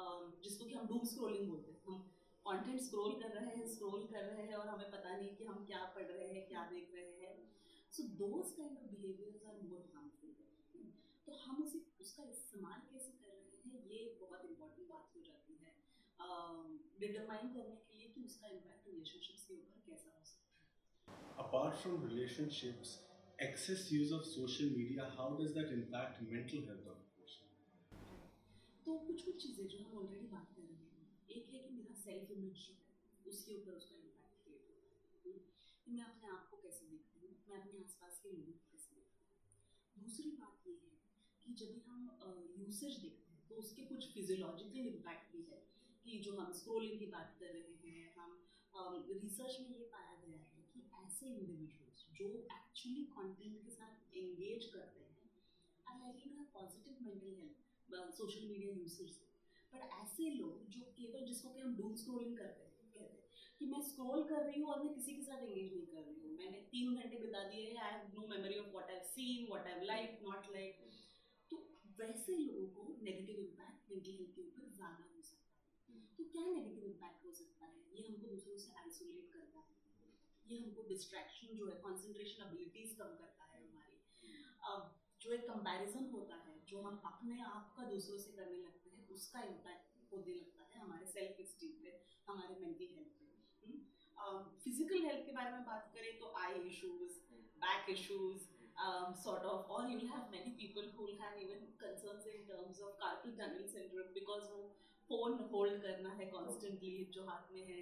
um, 0.00 0.32
जिसको 0.44 0.64
कि 0.64 0.74
हम 0.74 0.86
Doom 0.88 1.04
scrolling 1.12 1.48
बोलते 1.50 1.72
हैं। 1.72 1.80
हम 1.86 2.02
content 2.46 2.80
scroll 2.86 3.12
कर 3.22 3.30
रहे 3.38 3.56
हैं 3.56 3.66
scroll 3.74 4.06
कर 4.12 4.24
रहे 4.24 4.46
हैं 4.48 4.56
और 4.56 4.68
हमें 4.68 4.90
पता 4.90 5.16
नहीं 5.16 5.34
कि 5.36 5.44
हम 5.44 5.64
क्या 5.70 5.84
पढ़ 5.96 6.08
रहे 6.10 6.28
हैं 6.32 6.46
क्या 6.48 6.64
देख 6.72 6.94
रहे 6.94 7.12
हैं। 7.22 7.36
So 7.96 8.02
those 8.22 8.52
kind 8.58 8.78
of 8.78 8.90
behaviours 8.90 9.44
are 9.50 9.60
more 9.70 9.82
harmful 9.94 10.32
तो 11.26 11.32
हम 11.44 11.62
उसे 11.64 11.80
उसका 12.00 12.24
इस्तेमाल 12.30 12.80
कैसे 12.92 13.12
कर 13.22 13.32
रहे 13.36 13.60
हैं 13.64 13.80
ये 13.92 14.00
बहुत 14.20 14.44
इंपॉर्टेंट 14.50 14.88
बात 14.88 15.16
हो 15.16 15.22
जाती 15.30 15.54
है। 15.62 15.72
डिटरमाइन 17.00 17.48
uh, 17.48 17.54
करने 17.54 17.76
के 17.86 17.98
लिए 17.98 18.08
कि 18.14 18.24
उसका 18.24 18.48
इम्पैक्ट 18.48 18.88
रिलेशनशिप्स 18.88 19.42
के 19.48 19.54
ऊपर 19.54 19.80
कैसा 19.86 20.08
हो 20.18 20.24
सकता 20.24 20.48
है। 20.50 21.46
Apart 21.46 21.74
from 21.82 22.06
relationships 22.08 22.90
excess 23.38 23.90
use 23.90 24.12
of 24.12 24.24
social 24.24 24.70
media, 24.76 25.06
how 25.16 25.36
does 25.38 25.54
that 25.54 25.72
impact 25.72 26.22
mental 26.30 26.60
health 26.66 26.86
of 26.86 26.98
a 26.98 27.08
person? 27.16 27.46
तो 28.86 28.94
कुछ 29.06 29.22
कुछ 29.24 29.36
चीज़ें 29.42 29.66
जो 29.68 29.78
हम 29.78 29.98
ऑलरेडी 29.98 30.26
बात 30.32 30.48
कर 30.56 30.62
रहे 30.62 30.88
हैं। 30.88 31.04
एक 31.36 31.52
है 31.52 31.58
कि 31.58 31.70
मेरा 31.74 31.94
सेल्फ 32.00 32.30
इमेज 32.30 32.64
जो 32.66 32.74
है 32.74 32.88
उसके 33.26 33.54
ऊपर 33.54 33.72
उसका 33.80 33.96
इम्पैक्ट 33.96 34.42
क्रिएट 34.44 34.64
होता 34.70 34.88
है। 34.88 35.42
कि 35.84 35.92
मैं 35.92 36.04
अपने 36.04 36.28
आप 36.36 36.48
को 36.50 36.56
कैसे 36.64 36.86
देखती 36.90 37.20
हूँ? 37.20 37.32
मैं 37.48 37.58
अपने 37.60 37.80
आसपास 37.84 38.20
के 38.22 38.32
लोगों 38.32 38.52
को 38.52 38.64
कैसे 38.72 38.90
देखती 38.96 39.22
हूँ? 39.24 40.04
दूसरी 40.04 40.30
बात 40.42 40.66
ये 40.66 40.74
है 40.82 40.92
कि 41.46 41.54
जब 41.60 41.72
भी 41.74 41.80
हम 41.88 42.00
यूसेज 42.58 42.98
देखते 43.04 43.32
हैं 43.32 43.42
तो 43.48 43.54
उसके 43.64 43.82
कुछ 43.92 44.12
फिजियोलॉजिकल 44.14 44.92
इम्पैक्ट 44.94 45.32
भी 45.36 45.42
है। 45.52 45.62
कि 46.04 46.18
जो 46.24 46.32
हम 46.36 46.52
स्क्रोलिंग 46.52 46.98
की 46.98 47.06
बात 47.12 47.36
कर 47.40 47.52
रहे 47.54 47.90
हैं 47.90 48.06
हम 48.16 48.30
रिसर्च 49.22 49.54
में 49.60 49.68
ये 49.68 49.84
पाया 49.92 50.14
गया 50.24 50.38
है 50.38 50.62
कि 50.72 50.80
ऐसे 51.02 51.26
इंडिविजुअल्स 51.26 51.83
जो 52.16 52.28
एक्चुअली 52.28 53.04
कंटेंट 53.12 53.62
के 53.64 53.70
साथ 53.70 54.16
एंगेज 54.16 54.64
करते 54.74 55.00
हैं 55.00 55.12
I 55.86 55.98
like 56.00 56.20
to 56.24 56.30
have 56.30 56.46
positive 56.54 56.96
mental 57.02 57.36
health 57.38 58.14
social 58.16 58.48
media 58.48 58.72
usage 58.74 59.10
से। 59.10 59.32
बट 59.72 59.82
ऐसे 59.94 60.28
लोग 60.32 60.68
जो 60.70 60.82
केवल 60.98 61.24
जिसको 61.26 61.48
कि 61.54 61.60
हम 61.60 61.74
डूम 61.76 61.94
स्क्रोलिंग 61.96 62.36
करते 62.36 62.64
हैं, 62.64 62.72
कहते 62.92 63.04
हैं 63.04 63.56
कि 63.58 63.66
मैं 63.66 63.80
स्क्रॉल 63.82 64.22
कर 64.28 64.44
रही 64.44 64.60
हूँ 64.60 64.70
और 64.72 64.82
मैं 64.82 64.92
किसी 64.94 65.14
के 65.14 65.22
साथ 65.22 65.42
एंगेज 65.42 65.72
नहीं 65.72 65.86
कर 65.86 66.02
रही 66.02 66.20
हूँ। 66.20 66.36
मैंने 66.38 66.60
तीन 66.72 66.94
घंटे 66.94 67.18
बिता 67.18 67.42
दिए 67.48 67.64
हैं 67.66 67.82
I 67.82 67.92
have 67.92 68.12
no 68.14 68.26
memory 68.28 68.58
of 68.58 68.70
what 68.72 68.90
I 68.90 69.00
seen 69.08 69.46
what 69.48 69.66
I 69.68 69.86
like 69.86 70.18
not 70.24 70.50
like 70.52 70.72
तो 71.50 71.56
वैसे 71.98 72.36
लोगों 72.38 72.66
को 72.76 72.96
नेगेटिव 73.02 73.40
इम्पैक्ट 73.40 73.90
मेंटल 73.90 74.10
हेल्थ 74.12 74.34
के 74.34 74.42
ऊपर 74.42 74.70
ज़्यादा 74.76 75.08
हो 75.14 75.22
सकता 75.22 75.92
है। 75.92 76.00
तो 76.18 76.24
क्या 76.32 76.44
नेगेटिव 76.46 76.84
इम्पैक्ट 76.84 77.26
हो 77.26 77.32
सकता 77.32 77.66
है? 77.66 77.72
ये 77.94 78.06
हमको 78.08 78.26
दूसरों 78.28 78.56
से 78.58 78.72
ये 80.50 80.58
हमको 80.58 80.82
डिस्ट्रैक्शन 80.88 81.56
जो 81.56 81.66
है 81.68 81.74
कंसंट्रेशन 81.84 82.46
एबिलिटीज 82.46 82.94
कम 82.98 83.16
करता 83.20 83.44
है 83.52 83.62
हमारी। 83.62 83.96
अब 84.72 84.94
जो 85.22 85.32
एक 85.32 85.46
कंपैरिजन 85.48 86.10
होता 86.12 86.36
है 86.46 86.54
जो 86.68 86.80
हम 86.82 87.00
अपने 87.12 87.40
आप 87.50 87.74
का 87.76 87.84
दूसरों 87.90 88.18
से 88.24 88.32
करने 88.32 88.58
लगते 88.62 88.90
हैं 88.90 89.08
उसका 89.18 89.42
इम्पैक्ट 89.52 90.12
होने 90.12 90.34
लगता 90.34 90.64
है 90.64 90.80
हमारे 90.80 91.06
सेल्फ 91.12 91.40
स्टीम 91.52 91.78
पे 91.84 92.00
हमारे 92.28 92.58
मेंटल 92.60 92.90
हेल्थ 92.96 93.14
पे। 93.20 93.32
Physical 94.64 94.96
hmm? 94.96 95.06
हेल्थ 95.06 95.26
के 95.26 95.32
बारे 95.32 95.50
में 95.52 95.64
बात 95.64 95.90
करें 95.94 96.18
तो 96.18 96.32
eye 96.42 96.60
issues 96.72 97.18
back 97.64 97.90
issues 97.90 98.52
um, 98.76 99.14
sort 99.14 99.42
of, 99.42 99.66
or 99.70 99.86
you'll 99.86 100.08
have 100.08 100.30
many 100.30 100.50
people 100.52 100.82
who 100.94 101.04
will 101.06 101.18
have 101.18 101.38
even 101.40 101.60
concerns 101.78 102.26
in 102.26 102.42
terms 102.46 102.80
of 102.80 102.98
carpal 102.98 103.36
tunnel 103.38 103.66
syndrome 103.74 104.10
वो 104.50 104.62
फ़ोन 105.08 105.32
होल्ड 105.52 105.82
करना 105.82 106.10
है 106.18 106.26
कॉन्स्टेंटली 106.26 106.92
जो 107.14 107.24
हाथ 107.24 107.52
में 107.52 107.64
है। 107.66 107.80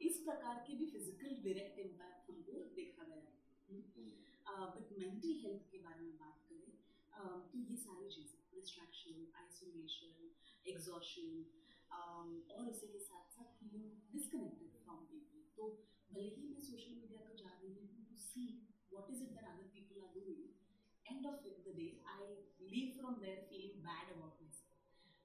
इस 0.00 0.18
प्रकार 0.26 0.64
के 0.66 0.74
भी 0.76 0.86
फ़िज़िकल 0.92 1.36
डायरेक्ट 1.44 1.78
इम्पैक्ट 1.78 2.30
हमको 2.30 2.64
देखा 2.76 3.04
गया 3.04 3.24
है। 3.24 3.32
बट 4.74 4.90
मेंटल 4.98 5.32
हेल्थ 5.42 5.70
के 5.70 5.78
बारे 5.84 6.00
में 6.00 6.16
बात 6.18 6.40
करें 6.48 6.72
uh, 7.20 7.38
तो 7.52 7.58
ये 7.58 7.76
सारी 7.76 8.08
चीज़ें 8.16 8.40
डिस्ट्रैक्शन 8.54 9.26
आइसोलेशन 9.42 10.30
एग्जॉशन 10.72 11.44
और 12.56 12.68
उसी 12.70 12.86
के 12.92 12.98
साथ 12.98 13.32
साथ 13.36 13.56
फीलिंग 13.60 13.90
डिस्कनेक्टेड 14.12 14.76
फ्रॉम 14.84 15.04
पीपल 15.12 15.42
तो 15.56 15.68
भले 16.12 16.28
ही 16.36 16.48
मैं 16.52 16.60
सोशल 16.68 16.94
मीडिया 17.00 17.20
पर 17.28 17.36
जा 17.42 17.52
रही 17.62 17.74
हूँ 17.74 18.06
to 18.10 18.16
see 18.26 18.46
what 18.94 19.10
is 19.10 19.22
it 19.22 19.30
that 19.34 19.46
other 19.50 19.66
people 19.74 19.98
are 20.06 20.14
doing, 20.14 20.42
end 21.06 21.26
of 21.26 21.42
the 21.42 21.72
day, 21.74 21.98
I 22.06 22.18
leave 22.62 22.94
from 22.98 23.16
there 23.20 23.40
feeling 23.50 23.82
bad 23.82 24.12
about 24.14 24.38
myself. 24.42 24.78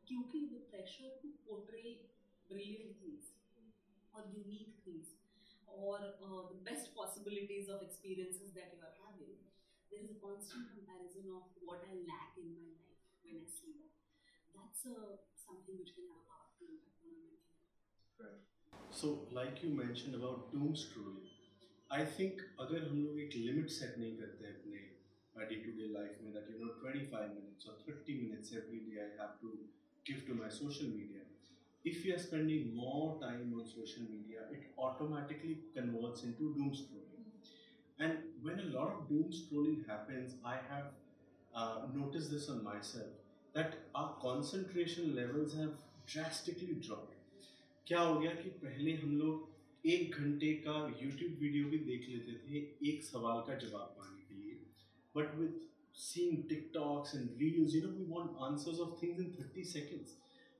क्योंकि 0.07 0.39
the 0.53 0.61
pressure 0.71 1.11
to 1.21 1.29
portray 1.45 1.91
brilliant 2.49 2.97
things 3.01 3.28
or 4.14 4.22
unique 4.30 4.78
things 4.84 5.14
or 5.66 5.98
uh, 5.98 6.46
the 6.48 6.58
best 6.62 6.94
possibilities 6.94 7.66
of 7.66 7.82
experiences 7.82 8.54
that 8.54 8.70
you 8.74 8.80
are 8.80 8.94
having, 9.02 9.34
there 9.90 10.02
is 10.02 10.10
a 10.14 10.18
constant 10.22 10.70
comparison 10.70 11.26
of 11.34 11.50
what 11.66 11.82
I 11.82 11.98
lack 12.06 12.38
in 12.38 12.54
my 12.54 12.70
life 12.78 13.02
when 13.26 13.42
I 13.42 13.46
see 13.46 13.74
that. 13.82 13.92
That's 14.54 14.86
uh, 14.86 15.18
something 15.34 15.74
which 15.78 15.98
can 15.98 16.06
have 16.10 16.22
a 16.22 16.26
powerful 16.30 16.70
impact 16.70 17.02
on 17.02 17.10
our 17.10 17.26
mental 17.26 17.54
health. 17.58 17.74
Right. 18.22 18.42
So, 18.94 19.26
like 19.34 19.66
you 19.66 19.74
mentioned 19.74 20.14
about 20.14 20.54
doom 20.54 20.78
scrolling, 20.78 21.30
I 21.92 22.04
think 22.18 22.40
अगर 22.60 22.86
हम 22.88 23.02
लोग 23.04 23.18
एक 23.20 23.34
limit 23.36 23.70
set 23.70 23.98
नहीं 23.98 24.16
करते 24.18 24.46
अपने 24.46 24.78
day 25.50 25.56
to 25.64 25.72
day 25.78 25.86
life 25.92 26.22
में 26.22 26.32
that 26.36 26.48
you 26.50 26.56
no 26.60 26.70
25 26.84 27.28
minutes 27.34 27.68
और 27.68 27.76
30 27.88 28.16
minutes 28.22 28.52
every 28.60 28.78
day 28.86 28.98
I 29.02 29.10
have 29.18 29.36
to 29.42 29.50
give 30.08 30.24
to 30.28 30.34
my 30.40 30.50
social 30.56 30.86
media 30.94 31.22
if 31.85 32.05
you 32.05 32.13
are 32.13 32.19
spending 32.19 32.75
more 32.75 33.17
time 33.21 33.53
on 33.57 33.65
social 33.65 34.03
media 34.03 34.39
it 34.51 34.63
automatically 34.77 35.59
converts 35.73 36.23
into 36.23 36.53
doom 36.55 36.71
scrolling 36.71 37.27
and 37.99 38.17
when 38.41 38.59
a 38.59 38.69
lot 38.77 38.89
of 38.89 39.07
doom 39.09 39.31
scrolling 39.31 39.85
happens 39.87 40.35
i 40.45 40.55
have 40.71 40.87
uh, 41.55 41.77
noticed 41.93 42.31
this 42.31 42.49
on 42.49 42.63
myself 42.63 43.13
that 43.53 43.79
our 43.95 44.15
concentration 44.21 45.15
levels 45.15 45.55
have 45.55 45.73
drastically 46.07 46.75
dropped 46.87 47.15
क्या 47.87 47.99
हो 47.99 48.19
गया 48.19 48.31
कि 48.31 48.49
पहले 48.63 48.91
हम 48.95 49.15
लोग 49.17 49.87
एक 49.91 50.15
घंटे 50.15 50.51
का 50.65 50.73
यूट्यूब 51.01 51.37
वीडियो 51.41 51.69
भी 51.69 51.77
देख 51.85 52.07
लेते 52.09 52.33
थे 52.41 52.59
एक 52.89 53.03
सवाल 53.03 53.39
का 53.47 53.55
जवाब 53.63 53.95
पाने 53.99 54.21
के 54.27 54.35
लिए 54.41 54.57
but 55.15 55.33
with 55.35 55.59
seeing 56.01 56.43
TikToks 56.49 57.15
and 57.15 57.29
reels 57.39 57.75
you 57.75 57.81
know 57.81 57.89
we 57.93 58.05
want 58.09 58.35
answers 58.49 58.79
of 58.85 59.01
things 59.01 59.19
in 59.21 59.31
30 59.39 59.71
seconds 59.71 60.15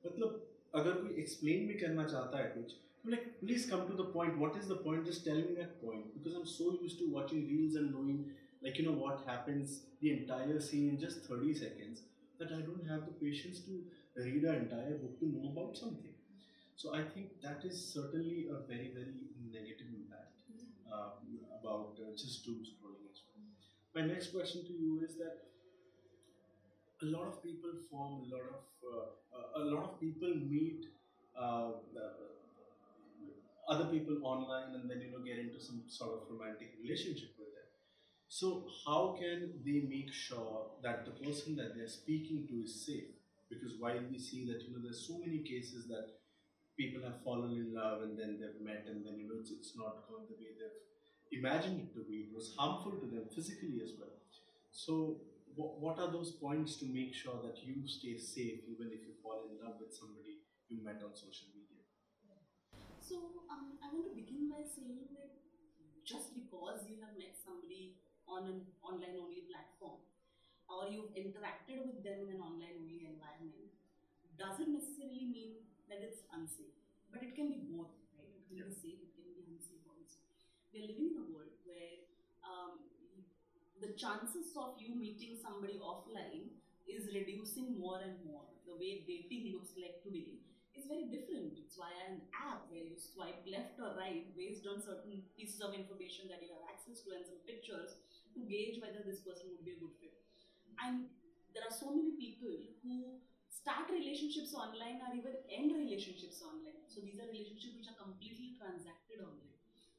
मतलब 0.06 0.59
अगर 0.81 1.00
कोई 1.03 1.21
एक्सप्लेन 1.23 1.67
भी 1.69 1.75
करना 1.83 2.07
चाहता 2.14 2.38
है 2.38 2.49
कुछ 2.55 2.73
तो 3.05 3.11
like 3.11 3.29
please 3.41 3.69
come 3.71 3.87
to 3.88 4.03
the 4.03 4.11
point 4.14 4.37
what 4.38 4.57
is 4.62 4.71
the 4.71 4.79
point 4.85 5.07
just 5.07 5.25
tell 5.25 5.45
me 5.49 5.55
that 5.57 5.76
point 5.83 6.14
because 6.14 6.33
I 6.33 6.41
am 6.41 6.47
so 6.55 6.71
used 6.83 6.99
to 6.99 7.11
watching 7.19 7.49
reels 7.50 7.76
and 7.76 7.91
knowing 7.91 8.25
like 8.67 8.79
you 8.81 8.83
know 8.85 8.93
what 8.99 9.25
happens 9.25 9.73
the 10.03 10.11
entire 10.11 10.61
scene 10.67 10.85
in 10.93 10.95
just 11.00 11.26
30 11.33 11.50
seconds 11.59 11.99
that 12.38 12.55
i 12.59 12.61
don't 12.69 12.87
have 12.93 13.03
the 13.09 13.17
patience 13.19 13.59
to 13.67 13.81
read 14.29 14.47
an 14.53 14.61
entire 14.61 14.95
book 15.03 15.19
to 15.23 15.29
know 15.33 15.50
about 15.50 15.81
something 15.81 16.14
So 16.76 16.95
I 16.95 17.03
think 17.03 17.41
that 17.43 17.64
is 17.64 17.79
certainly 17.79 18.49
a 18.50 18.59
very, 18.67 18.91
very 18.93 19.31
negative 19.53 19.87
impact 19.95 20.35
um, 20.93 21.38
about 21.61 21.95
uh, 22.03 22.11
just 22.17 22.45
doom 22.45 22.67
scrolling 22.67 23.07
as 23.11 23.23
well. 23.31 23.47
My 23.95 24.03
next 24.03 24.33
question 24.33 24.67
to 24.67 24.73
you 24.73 25.00
is 25.07 25.14
that 25.17 25.48
a 27.01 27.06
lot 27.06 27.27
of 27.27 27.44
people 27.44 27.72
form 27.89 28.24
a 28.25 28.36
lot 28.36 28.44
of 28.53 28.63
uh, 28.91 29.62
a 29.62 29.63
lot 29.74 29.84
of 29.84 30.00
people 30.00 30.34
meet 30.36 30.86
uh, 31.39 31.72
other 33.70 33.86
people 33.86 34.18
online 34.24 34.74
and 34.74 34.89
then 34.89 35.00
you 35.01 35.12
know 35.12 35.24
get 35.24 35.38
into 35.38 35.60
some 35.62 35.84
sort 35.88 36.12
of 36.13 36.22
romantic 36.29 36.74
relationship 36.82 37.29
with 37.38 37.53
them. 37.53 37.68
So 38.27 38.65
how 38.86 39.15
can 39.20 39.53
they 39.65 39.82
make 39.88 40.12
sure 40.13 40.72
that 40.84 41.06
the 41.06 41.13
person 41.24 41.56
that 41.58 41.75
they're 41.75 41.88
speaking 41.88 42.48
to 42.50 42.63
is 42.63 42.86
safe? 42.86 43.13
Because 43.50 43.74
while 43.79 44.01
we 44.12 44.20
see 44.20 44.46
that 44.51 44.62
you 44.63 44.74
know 44.74 44.82
there's 44.84 45.06
so 45.08 45.20
many 45.20 45.39
cases 45.39 45.88
that 45.88 46.08
people 46.77 47.01
have 47.03 47.22
fallen 47.24 47.53
in 47.53 47.74
love 47.74 48.01
and 48.01 48.18
then 48.18 48.38
they've 48.39 48.62
met 48.65 48.86
and 48.88 49.06
then 49.06 49.18
you 49.20 49.27
know 49.27 49.39
it's, 49.39 49.51
it's 49.51 49.74
not 49.75 50.08
gone 50.10 50.25
the 50.29 50.38
way 50.41 50.51
they've 50.58 51.39
imagined 51.39 51.79
it 51.79 51.94
to 51.94 52.03
be. 52.10 52.25
It 52.29 52.34
was 52.34 52.56
harmful 52.58 52.94
to 53.00 53.06
them 53.06 53.25
physically 53.34 53.82
as 53.84 53.94
well. 54.00 54.15
So 54.72 55.22
what 55.56 56.00
are 56.00 56.12
those 56.12 56.32
points 56.32 56.77
to 56.77 56.86
make 56.86 57.13
sure 57.13 57.38
that 57.44 57.63
you 57.63 57.88
stay 57.88 58.18
safe 58.18 58.62
even 58.68 58.91
if 58.94 59.01
you 59.03 59.13
fall 59.22 59.48
in 59.50 59.58
love 59.60 59.79
with 59.79 59.94
somebody 59.94 60.46
you 60.70 60.84
met 60.84 61.01
on 61.03 61.12
social 61.15 61.50
media? 61.51 61.84
So 63.00 63.46
um, 63.50 63.82
I 63.82 63.89
want 63.89 64.06
to 64.08 64.15
begin 64.15 64.48
by 64.53 64.62
saying 64.63 65.10
that 65.18 65.34
just 66.06 66.34
because 66.34 66.86
you 66.86 67.01
have 67.01 67.18
met 67.18 67.34
somebody 67.38 67.98
on 68.29 68.46
an 68.46 68.60
online 68.86 69.18
only 69.18 69.50
platform 69.50 70.01
or 70.70 70.86
you've 70.89 71.13
interacted 71.18 71.82
with 71.86 72.06
them 72.06 72.29
in 72.29 72.38
an 72.38 72.41
online 72.41 72.77
only 72.77 73.10
environment 73.10 73.74
doesn't 74.39 74.72
necessarily 74.72 75.27
mean 75.27 75.68
that 75.91 76.00
it's 76.00 76.24
unsafe. 76.32 76.77
But 77.12 77.25
it 77.25 77.36
can 77.36 77.51
be 77.51 77.65
both, 77.68 77.91
right? 78.15 78.29
It 78.32 78.48
can 78.48 78.63
yeah. 78.63 78.70
be 78.70 78.77
safe, 78.77 79.01
it 79.03 79.12
can 79.18 79.27
be 79.36 79.44
unsafe 79.44 79.84
also. 79.89 80.24
We 80.72 80.86
are 80.86 80.88
living 80.88 81.12
in 81.12 81.18
a 81.20 81.27
world 81.27 81.59
the 83.80 83.96
chances 83.96 84.52
of 84.60 84.76
you 84.76 84.96
meeting 84.96 85.40
somebody 85.40 85.80
offline 85.80 86.52
is 86.88 87.08
reducing 87.16 87.80
more 87.80 88.04
and 88.04 88.20
more. 88.28 88.44
The 88.68 88.76
way 88.76 89.08
dating 89.08 89.56
looks 89.56 89.74
like 89.80 90.04
today 90.04 90.44
is 90.76 90.88
very 90.88 91.08
different. 91.08 91.56
It's 91.56 91.80
via 91.80 92.12
an 92.12 92.24
app 92.36 92.68
where 92.68 92.84
you 92.84 93.00
swipe 93.00 93.44
left 93.48 93.80
or 93.80 93.96
right 93.96 94.28
based 94.36 94.68
on 94.68 94.84
certain 94.84 95.24
pieces 95.36 95.64
of 95.64 95.74
information 95.74 96.28
that 96.28 96.44
you 96.44 96.52
have 96.52 96.66
access 96.68 97.04
to 97.08 97.16
and 97.16 97.24
some 97.24 97.40
pictures 97.48 98.00
to 98.36 98.40
gauge 98.46 98.84
whether 98.84 99.00
this 99.04 99.24
person 99.24 99.56
would 99.56 99.64
be 99.64 99.76
a 99.76 99.82
good 99.82 99.96
fit. 100.00 100.16
And 100.80 101.08
there 101.56 101.64
are 101.66 101.74
so 101.74 101.92
many 101.92 102.16
people 102.16 102.56
who 102.84 103.20
start 103.50 103.92
relationships 103.92 104.56
online 104.56 105.04
or 105.04 105.12
even 105.16 105.36
end 105.52 105.76
relationships 105.76 106.40
online. 106.44 106.84
So 106.88 107.04
these 107.04 107.20
are 107.20 107.28
relationships 107.28 107.76
which 107.76 107.90
are 107.92 108.00
completely 108.00 108.56
transacted 108.56 109.20
online. 109.20 109.56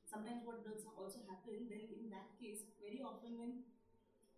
Sometimes 0.09 0.43
what 0.43 0.67
does 0.67 0.83
also 0.99 1.23
happen 1.31 1.71
then 1.71 1.87
in 1.93 2.11
that 2.11 2.35
case, 2.41 2.67
very 2.83 2.99
often 2.99 3.39
when 3.39 3.63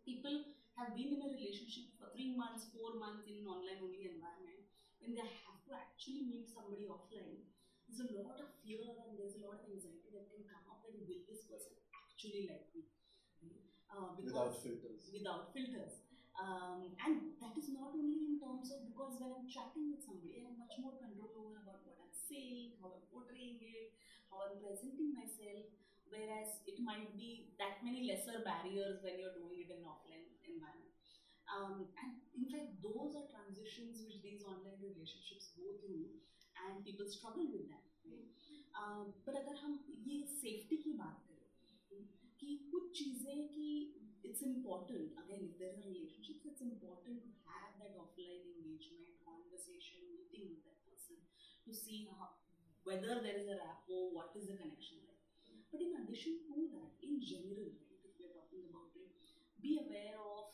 people 0.03 0.55
have 0.79 0.95
been 0.97 1.15
in 1.15 1.21
a 1.23 1.31
relationship 1.31 1.95
for 1.99 2.11
three 2.15 2.35
months, 2.35 2.71
four 2.73 2.97
months 2.99 3.29
in 3.29 3.43
an 3.43 3.47
online 3.47 3.81
only 3.83 4.09
environment, 4.09 4.63
when 5.03 5.19
they 5.19 5.27
have 5.47 5.59
to 5.67 5.71
actually 5.75 6.27
meet 6.31 6.47
somebody 6.47 6.87
offline, 6.87 7.43
there's 7.87 8.09
a 8.09 8.23
lot 8.23 8.39
of 8.41 8.49
fear 8.63 8.81
and 8.81 9.19
there's 9.19 9.37
a 9.37 9.43
lot 9.43 9.61
of 9.61 9.69
anxiety 9.69 10.09
that 10.15 10.31
can 10.33 10.47
come 10.49 10.65
up 10.71 10.81
that 10.81 10.95
will 10.95 11.05
this 11.07 11.45
person 11.45 11.77
actually 11.93 12.49
like 12.49 12.71
me? 12.73 12.89
Uh, 13.93 14.17
without 14.17 14.57
filters. 14.57 15.13
Without 15.13 15.53
filters. 15.53 16.01
Um, 16.33 16.97
and 16.97 17.37
that 17.45 17.53
is 17.61 17.69
not 17.77 17.93
only 17.93 18.33
in 18.33 18.41
terms 18.41 18.73
of 18.73 18.89
because 18.89 19.21
when 19.21 19.37
I'm 19.37 19.45
chatting 19.45 19.93
with 19.93 20.01
somebody, 20.01 20.41
I 20.41 20.49
have 20.49 20.57
much 20.57 20.81
more 20.81 20.97
control 20.97 21.37
over 21.37 21.61
about 21.61 21.85
what 21.85 22.01
I'm 22.01 22.17
saying, 22.17 22.81
how 22.81 22.97
I'm 22.97 23.05
portraying 23.13 23.61
it, 23.61 23.93
how 24.33 24.49
I'm 24.49 24.57
presenting 24.57 25.13
myself 25.13 25.69
Whereas 26.12 26.64
it 26.66 26.80
might 26.80 27.12
be 27.20 27.52
that 27.60 27.84
many 27.84 28.08
lesser 28.08 28.40
barriers 28.42 29.04
when 29.04 29.20
you're 29.20 29.36
doing 29.36 29.60
it 29.60 29.70
in 29.70 29.84
an 29.84 29.88
offline 29.88 30.28
environment. 30.48 30.96
Um, 31.48 31.92
and 32.00 32.12
in 32.36 32.48
fact, 32.48 32.80
those 32.84 33.16
are 33.16 33.28
transitions 33.28 34.04
which 34.04 34.20
these 34.24 34.44
online 34.48 34.80
relationships 34.80 35.52
go 35.56 35.80
through, 35.84 36.12
and 36.64 36.84
people 36.84 37.08
struggle 37.08 37.48
with 37.48 37.68
that. 37.72 37.88
Right? 38.08 38.32
Um, 38.78 39.14
but 39.26 39.36
अगर 39.36 39.56
हम 39.64 39.80
ये 40.08 40.22
safety 40.32 40.78
की 40.84 40.92
बात 40.98 41.24
करें 41.28 42.06
कि 42.40 42.50
कुछ 42.72 42.92
चीज़ें 42.98 43.48
कि 43.54 43.70
it's 44.28 44.44
important 44.44 45.16
again 45.24 45.44
if 45.48 45.54
there 45.60 45.72
are 45.72 45.82
relationships 45.82 46.44
it's 46.50 46.62
important 46.62 47.24
to 47.24 47.32
have 47.48 47.72
that 47.82 47.96
offline 47.96 48.44
engagement 48.60 49.16
conversation 49.24 50.04
meeting 50.12 50.52
with 50.52 50.62
that 50.68 50.80
person 50.84 51.16
to 51.64 51.72
see 51.74 52.10
how, 52.12 52.36
whether 52.84 53.22
there 53.24 53.38
is 53.40 53.48
a 53.48 53.58
rapport 53.62 54.12
what 54.18 54.36
is 54.36 54.52
the 54.52 54.58
connection 54.60 55.00
like 55.08 55.11
but 55.73 55.81
in 55.81 55.97
addition 56.05 56.39
to 56.47 56.69
that 56.77 56.93
in 57.03 57.19
general 57.21 57.73
right 57.73 58.01
if 58.05 58.13
we're 58.21 58.35
talking 58.37 58.63
about 58.71 58.93
it 58.95 59.09
be 59.65 59.81
aware 59.81 60.15
of 60.21 60.53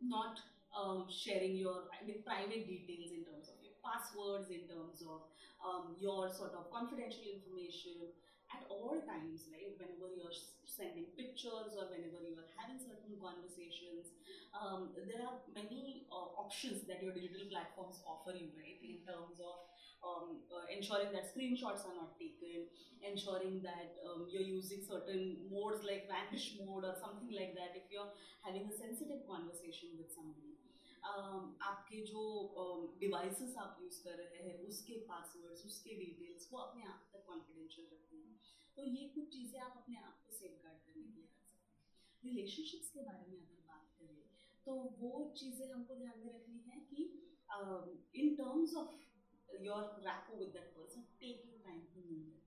not 0.00 0.40
um, 0.76 1.06
sharing 1.10 1.56
your 1.56 1.88
I 1.90 2.04
mean, 2.06 2.22
private 2.22 2.68
details 2.68 3.10
in 3.10 3.24
terms 3.26 3.48
of 3.50 3.56
your 3.64 3.74
passwords 3.82 4.50
in 4.52 4.68
terms 4.68 5.02
of 5.02 5.26
um, 5.64 5.96
your 5.98 6.30
sort 6.30 6.54
of 6.54 6.70
confidential 6.70 7.24
information 7.26 8.14
at 8.48 8.64
all 8.72 8.96
times, 9.04 9.44
right? 9.52 9.76
Whenever 9.76 10.08
you're 10.16 10.32
sending 10.64 11.12
pictures 11.18 11.76
or 11.76 11.90
whenever 11.92 12.24
you 12.24 12.38
are 12.38 12.48
having 12.56 12.80
certain 12.80 13.18
conversations, 13.20 14.14
um, 14.56 14.94
there 14.96 15.20
are 15.20 15.44
many 15.52 16.08
uh, 16.08 16.32
options 16.40 16.88
that 16.88 17.02
your 17.04 17.12
digital 17.12 17.44
platforms 17.52 18.00
offer 18.08 18.32
you, 18.32 18.48
right? 18.56 18.80
In 18.80 19.04
terms 19.04 19.36
of 19.42 19.67
um, 20.02 20.42
uh, 20.50 20.64
ensuring 20.70 21.12
that 21.12 21.26
screenshots 21.26 21.86
are 21.86 21.94
not 21.94 22.18
taken, 22.18 22.66
ensuring 23.02 23.62
that 23.62 23.98
um, 24.06 24.26
you're 24.30 24.46
using 24.46 24.82
certain 24.82 25.36
modes 25.50 25.82
like 25.84 26.08
vanish 26.08 26.58
mode 26.60 26.84
or 26.84 26.94
something 26.94 27.30
like 27.30 27.54
that 27.54 27.74
if 27.74 27.90
you're 27.90 28.12
having 28.42 28.66
a 28.66 28.74
sensitive 28.74 29.26
conversation 29.26 29.94
with 29.98 30.10
somebody. 30.10 30.58
um, 31.08 31.44
आपके 31.62 32.00
जो 32.06 32.22
devices 33.00 33.54
आप 33.58 33.78
use 33.82 34.02
कर 34.04 34.16
रहे 34.20 34.42
हैं 34.46 34.56
उसके 34.68 34.94
passwords 35.10 35.64
उसके 35.66 35.94
details 36.00 36.48
वो 36.52 36.58
अपने 36.58 36.82
आप 36.92 37.08
तक 37.12 37.24
कॉन्फिडेंशियल 37.26 37.86
रखते 37.92 38.16
हैं 38.16 38.36
तो 38.76 38.84
ये 38.86 39.08
कुछ 39.14 39.28
चीज़ें 39.36 39.60
आप 39.60 39.76
अपने 39.76 39.96
आप 40.02 40.18
को 40.26 40.32
सेफ़ 40.38 40.58
गार्ड 40.64 40.80
करने 40.86 41.02
के 41.02 41.14
लिए 41.14 41.26
कर 41.28 41.46
सकते 41.46 41.76
हैं 41.76 42.30
रिलेशनशिप्स 42.30 42.90
के 42.96 43.06
बारे 43.10 43.30
में 43.30 43.38
अगर 43.38 43.62
बात 43.70 43.88
करें 44.00 44.22
तो 44.66 44.76
वो 45.00 45.12
चीज़ें 45.42 45.66
हमको 45.72 45.94
ध्यान 46.02 46.18
में 46.24 46.32
रखनी 46.34 46.58
है 46.68 46.80
कि 46.90 47.08
in 48.22 48.34
terms 48.42 48.74
of 48.76 48.94
your 49.56 49.96
rapport 50.04 50.38
with 50.38 50.52
that 50.52 50.76
person, 50.76 51.08
take 51.16 51.48
your 51.48 51.58
time 51.64 51.88
to 51.92 51.98
know 52.04 52.20
them. 52.28 52.44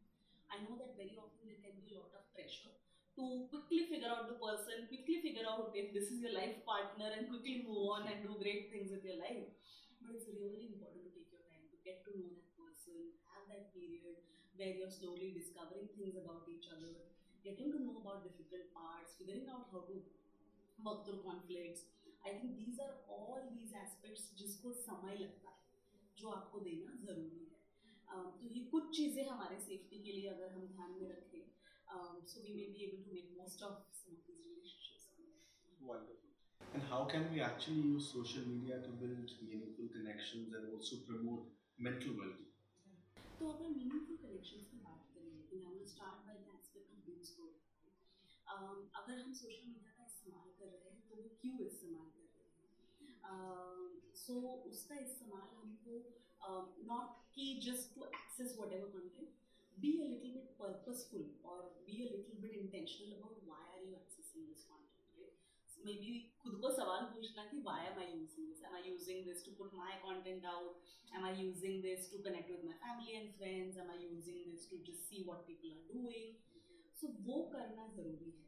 I 0.52 0.62
know 0.64 0.78
that 0.78 0.94
very 1.00 1.18
often 1.18 1.50
there 1.50 1.62
can 1.64 1.76
be 1.82 1.96
a 1.96 2.00
lot 2.00 2.14
of 2.14 2.28
pressure 2.36 2.76
to 3.18 3.48
quickly 3.52 3.88
figure 3.92 4.08
out 4.08 4.32
the 4.32 4.40
person, 4.40 4.88
quickly 4.88 5.20
figure 5.20 5.44
out 5.44 5.76
if 5.76 5.92
this 5.92 6.12
is 6.14 6.24
your 6.24 6.36
life 6.36 6.64
partner, 6.64 7.12
and 7.12 7.28
quickly 7.28 7.68
move 7.68 7.92
on 7.92 8.08
and 8.08 8.24
do 8.24 8.40
great 8.40 8.72
things 8.72 8.92
with 8.92 9.04
your 9.04 9.20
life. 9.20 9.52
But 10.00 10.16
it's 10.16 10.32
really 10.32 10.72
important 10.72 11.04
to 11.04 11.12
take 11.12 11.30
your 11.32 11.44
time 11.52 11.68
to 11.72 11.78
get 11.84 12.08
to 12.08 12.12
know 12.16 12.32
that 12.32 12.52
person, 12.56 13.16
have 13.36 13.46
that 13.52 13.72
period 13.76 14.24
where 14.56 14.72
you're 14.72 14.92
slowly 14.92 15.36
discovering 15.36 15.92
things 15.96 16.16
about 16.16 16.48
each 16.48 16.72
other, 16.72 17.08
getting 17.44 17.72
to 17.76 17.80
know 17.84 18.00
about 18.00 18.24
difficult 18.24 18.72
parts, 18.72 19.16
figuring 19.20 19.48
out 19.52 19.72
how 19.72 19.84
to 19.88 19.96
work 20.82 21.06
through 21.06 21.22
conflicts. 21.22 21.88
I 22.22 22.38
think 22.38 22.58
these 22.58 22.78
are 22.78 23.02
all 23.10 23.42
these 23.50 23.74
aspects, 23.74 24.34
just 24.38 24.62
go 24.62 24.70
samai 24.72 25.18
lagta 25.18 25.61
जो 26.22 26.30
आपको 26.32 26.60
देना 26.60 26.98
ज़रूरी 27.04 27.40
है 27.40 27.60
um, 28.14 28.28
तो 28.40 28.48
ये 28.48 28.64
कुछ 28.72 28.96
चीज़ें 28.98 29.24
हमारे 29.26 29.60
सेफ्टी 29.62 30.04
के 30.04 30.12
लिए 30.12 30.30
अगर 30.30 30.52
हम 30.54 30.68
ध्यान 30.68 30.92
में 31.00 31.10
रखें 31.10 31.42
um, 31.88 32.24
so 32.24 32.40
we 32.42 32.54
may 32.56 32.68
be 32.72 32.84
able 32.88 33.04
to 33.04 33.12
make 33.12 33.32
most 33.36 33.62
of 33.62 33.84
some 33.94 34.16
of 34.16 34.24
these 34.28 34.42
relationships. 34.42 34.92
And 36.74 36.84
how 36.84 37.04
can 37.04 37.28
we 37.32 37.42
actually 37.42 37.84
use 37.84 38.08
social 38.10 38.48
media 38.48 38.80
to 38.80 38.92
build 38.96 39.28
meaningful 39.44 39.92
connections 39.92 40.54
and 40.56 40.72
also 40.72 41.04
promote 41.04 41.52
mental 41.80 42.16
well-being? 42.16 42.48
तो 43.40 43.48
अगर 43.50 43.70
meaningful 43.70 44.18
connections 44.24 44.66
की 44.72 44.78
बात 44.80 45.06
करें 45.14 45.30
I 45.60 45.74
will 45.74 45.86
start 45.92 46.26
by 46.26 46.36
the 46.40 46.52
aspect 46.56 46.92
of 46.92 47.00
doom 47.06 47.22
scroll 47.30 47.52
अगर 49.02 49.20
हम 49.20 49.34
social 49.34 49.68
media 49.70 49.94
का 49.98 50.06
इस्तेमाल 50.06 50.52
कर 50.60 50.70
रहे 50.74 50.92
हैं 50.92 51.02
तो 51.10 51.16
वो 51.16 51.30
क्यों 51.42 51.66
इस्तेमाल 51.66 52.10
कर 52.18 52.28
रहे 52.36 52.46
हैं 52.46 53.91
सो 54.32 54.52
उसका 54.68 54.96
इस्तेमाल 55.04 55.48
हमको 55.56 55.96
नॉट 56.90 57.16
कि 57.36 57.46
just 57.64 57.96
to 57.96 58.04
access 58.18 58.58
whatever 58.80 58.98
content 58.98 59.40
be 59.84 59.92
a 60.04 60.08
little 60.08 60.32
bit 60.32 60.50
purposeful 60.58 61.22
or 61.52 61.54
be 61.86 61.94
a 62.06 62.08
little 62.08 62.40
bit 62.42 62.56
intentional 62.58 63.14
about 63.14 63.38
why 63.52 63.62
are 63.76 63.80
you 63.84 63.94
accessing 64.00 64.44
this 64.50 64.66
content 64.72 65.16
right 65.22 65.38
so 65.74 65.86
maybe 65.88 66.12
खुद 66.44 66.60
को 66.66 66.72
सवाल 66.80 67.08
पूछना 67.14 67.46
कि 67.52 67.62
why 67.68 67.78
am 67.92 68.02
I 68.04 68.08
using 68.10 68.50
this 68.50 68.62
am 68.70 68.76
I 68.80 68.82
using 68.90 69.24
this 69.30 69.42
to 69.48 69.56
put 69.62 69.74
my 69.80 69.96
content 70.04 70.46
out 70.54 70.92
am 71.20 71.26
I 71.30 71.34
using 71.40 71.82
this 71.88 72.06
to 72.14 72.22
connect 72.28 72.54
with 72.56 72.68
my 72.68 72.78
family 72.84 73.18
and 73.22 73.34
friends 73.42 73.82
am 73.86 73.90
I 73.96 73.98
using 74.04 74.46
this 74.52 74.70
to 74.74 74.84
just 74.92 75.10
see 75.10 75.24
what 75.32 75.48
people 75.50 75.76
are 75.80 75.88
doing 75.96 76.38
so 77.02 77.14
वो 77.30 77.42
करना 77.56 77.88
ज़रूरी 77.98 78.32
है 78.38 78.42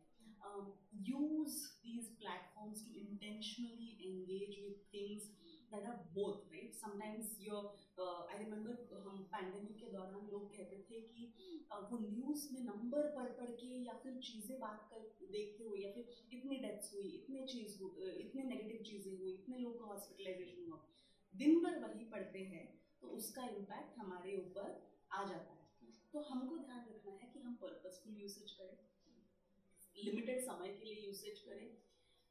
um, 0.48 0.74
use 0.92 1.58
these 1.84 2.10
platforms 2.22 2.84
to 2.88 3.00
intentionally 3.06 3.98
engage 4.12 4.60
with 4.66 4.78
things 4.92 5.32
that 5.74 5.86
are 5.92 6.00
both 6.16 6.42
right? 6.54 6.74
Sometimes 6.80 7.30
you're 7.40 7.64
uh, 7.98 8.22
I 8.32 8.40
remember 8.42 8.76
हम 9.06 9.24
pandemic 9.34 9.78
के 9.80 9.92
दौरान 9.94 10.28
लोग 10.32 10.50
कहते 10.56 10.78
थे 10.90 11.00
कि 11.08 11.26
uh, 11.74 11.82
वो 11.92 11.98
न्यूज़ 12.04 12.48
में 12.54 12.62
नंबर 12.66 13.10
पढ़ 13.16 13.32
पढ़ 13.40 13.52
के 13.62 13.72
या 13.86 13.94
फिर 14.04 14.20
चीज़ें 14.28 14.60
बात 14.60 14.88
कर 14.92 15.08
देखते 15.36 15.64
हुए 15.64 15.80
या 15.80 15.92
फिर 15.92 16.38
इतनी 16.38 16.56
डेथ्स 16.66 16.94
हुई 16.94 17.10
इतने 17.20 17.46
चीज़ 17.54 17.78
uh, 17.84 18.14
इतने 18.26 18.44
नेगेटिव 18.44 18.84
चीज़ें 18.92 19.12
हुई 19.18 19.34
इतने 19.34 19.58
लोगों 19.58 19.80
का 19.80 19.94
हॉस्पिटलाइजेशन 19.94 20.72
हुआ। 20.72 20.80
दिन 21.34 21.60
भर 21.64 21.80
वही 21.80 22.06
पढ़ते 22.16 22.40
हैं 22.54 22.66
तो 23.02 23.08
उसका 23.18 23.48
इम्पैक्ट 23.58 23.98
हमारे 24.00 24.38
ऊपर 24.38 24.72
आ 25.12 25.24
जाता 25.24 25.54
है। 25.54 25.62
तो 26.14 26.20
हमको 26.22 26.58
ध्यान 26.58 26.86
रखना 26.90 27.12
है 27.12 27.30
कि 27.34 27.40
हम 27.40 27.56
पर्पसफुल 27.62 28.18
यूसेज 28.22 28.52
करें 28.52 28.78
लिमिटेड 29.96 30.40
समय 30.44 30.74
के 30.78 30.86
लिए 30.86 31.06
यूसेज 31.08 31.40
करें। 31.40 31.68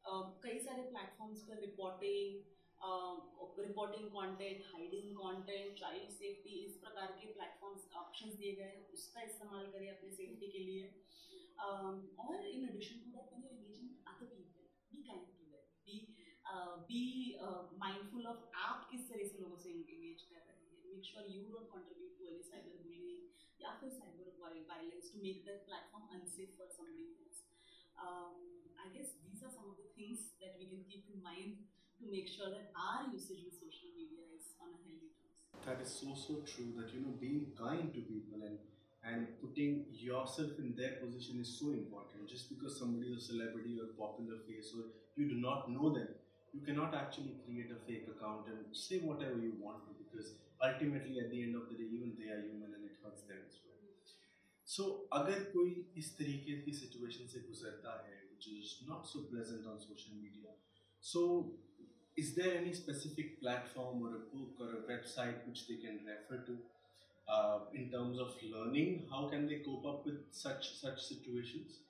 अ, 0.04 0.12
कई 0.44 0.58
सारे 0.58 0.82
प्लेटफॉर्म्स 0.82 1.42
पर 1.48 1.60
reporting 1.60 2.40
reporting 2.82 4.06
content 4.10 4.62
hiding 4.66 5.16
content 5.16 5.78
child 5.78 6.10
safety 6.10 6.54
इस 6.64 6.76
प्रकार 6.84 7.12
के 7.20 7.32
प्लेटफॉर्म्स 7.32 7.86
ऑप्शंस 7.96 8.34
दिए 8.34 8.54
गए 8.56 8.70
हैं 8.70 8.88
उसका 8.92 9.22
इस्तेमाल 9.22 9.70
करें 9.72 9.88
अपनी 9.90 10.10
सेफ्टी 10.10 10.50
के 10.52 10.58
लिए। 10.58 10.90
Um, 11.64 11.98
और 12.18 12.46
in 12.46 12.68
addition 12.68 13.00
to 13.00 13.10
that 13.10 13.32
you 13.38 13.48
engaging 13.48 13.90
other 14.12 14.26
people 14.26 14.64
be 14.92 15.02
kind 15.02 15.26
to 15.26 15.32
them 15.36 15.60
be 15.88 15.98
be 16.88 17.02
mindful 17.78 18.26
of 18.26 18.40
आप 18.64 18.88
किस 18.90 19.08
तरह 19.10 19.28
से 19.28 19.38
लोगों 19.38 19.56
से 19.64 19.70
एंगेज 19.70 20.22
कर 20.22 20.40
रहे 20.48 20.56
हैं। 20.56 20.82
Make 20.86 21.04
sure 21.10 21.30
you 21.34 21.42
don't 21.52 21.68
contribute 21.74 22.18
to 22.18 22.24
any 22.34 22.42
cyber 22.50 22.82
bullying 22.82 23.62
या 23.62 23.76
फिर 23.80 23.90
cyber 23.90 24.22
violence 24.70 25.12
to 25.12 25.22
make 25.22 25.44
that 25.44 25.64
platform 25.66 26.18
unsafe 26.18 26.56
for 26.58 26.68
else. 27.32 27.44
Um, 27.96 28.34
I 28.78 28.88
guess 28.94 29.14
these 29.24 29.42
are 29.42 29.50
some 29.50 29.68
of 29.70 29.76
the 29.76 29.88
things 29.94 30.34
that 30.40 30.58
we 30.58 30.66
can 30.66 30.82
keep 30.90 31.06
in 31.14 31.22
mind 31.22 31.62
to 32.01 32.05
make 32.11 32.27
sure 32.29 32.49
that 32.49 32.71
our 32.77 33.09
usage 33.11 33.41
with 33.45 33.55
social 33.57 33.91
media 33.97 34.23
is 34.37 34.53
on 34.61 34.69
a 34.73 34.79
healthy 34.85 35.11
terms. 35.17 35.39
That 35.65 35.81
is 35.81 35.91
so 35.91 36.13
so 36.13 36.41
true. 36.45 36.73
That 36.77 36.93
you 36.93 37.01
know, 37.01 37.15
being 37.19 37.53
kind 37.57 37.93
to 37.93 38.01
people 38.05 38.45
and 38.45 38.57
and 39.03 39.27
putting 39.41 39.85
yourself 39.93 40.59
in 40.59 40.75
their 40.75 40.99
position 41.01 41.39
is 41.39 41.51
so 41.59 41.71
important. 41.71 42.27
Just 42.27 42.49
because 42.49 42.77
somebody 42.79 43.13
is 43.13 43.23
a 43.23 43.25
celebrity 43.33 43.79
or 43.79 43.87
popular 43.95 44.39
face 44.47 44.73
or 44.75 44.89
you 45.15 45.29
do 45.29 45.37
not 45.39 45.71
know 45.71 45.93
them, 45.93 46.09
you 46.53 46.61
cannot 46.61 46.93
actually 46.93 47.39
create 47.45 47.71
a 47.71 47.79
fake 47.87 48.07
account 48.11 48.51
and 48.51 48.75
say 48.75 48.99
whatever 48.99 49.37
you 49.37 49.53
want 49.59 49.87
to 49.87 49.95
because 50.01 50.35
ultimately 50.61 51.19
at 51.23 51.31
the 51.31 51.41
end 51.43 51.55
of 51.55 51.69
the 51.69 51.75
day, 51.79 51.87
even 51.87 52.13
they 52.19 52.29
are 52.35 52.41
human 52.41 52.73
and 52.75 52.83
it 52.83 52.99
hurts 53.03 53.23
them 53.31 53.41
as 53.47 53.55
well. 53.63 53.67
So, 54.67 54.83
अगर 55.13 55.43
कोई 55.51 55.69
इस 55.97 56.07
तरीके 56.17 56.55
की 56.63 56.71
situation 56.79 57.27
से 57.33 57.39
गुजरता 57.49 57.91
है 58.07 58.15
which 58.31 58.47
is 58.53 58.71
not 58.87 59.07
so 59.11 59.21
pleasant 59.29 59.65
on 59.65 59.79
social 59.79 60.15
media, 60.23 60.51
so 60.99 61.21
is 62.16 62.34
there 62.34 62.56
any 62.56 62.72
specific 62.72 63.40
platform 63.40 64.02
or 64.04 64.20
a 64.20 64.24
book 64.28 64.52
or 64.60 64.68
a 64.76 64.82
website 64.84 65.40
which 65.48 65.66
they 65.66 65.76
can 65.76 66.00
refer 66.04 66.44
to 66.44 66.58
uh, 67.28 67.58
in 67.72 67.90
terms 67.90 68.18
of 68.20 68.36
learning? 68.44 69.08
How 69.10 69.28
can 69.28 69.48
they 69.48 69.64
cope 69.64 69.86
up 69.86 70.04
with 70.04 70.28
such 70.30 70.76
such 70.76 71.00
situations? 71.00 71.80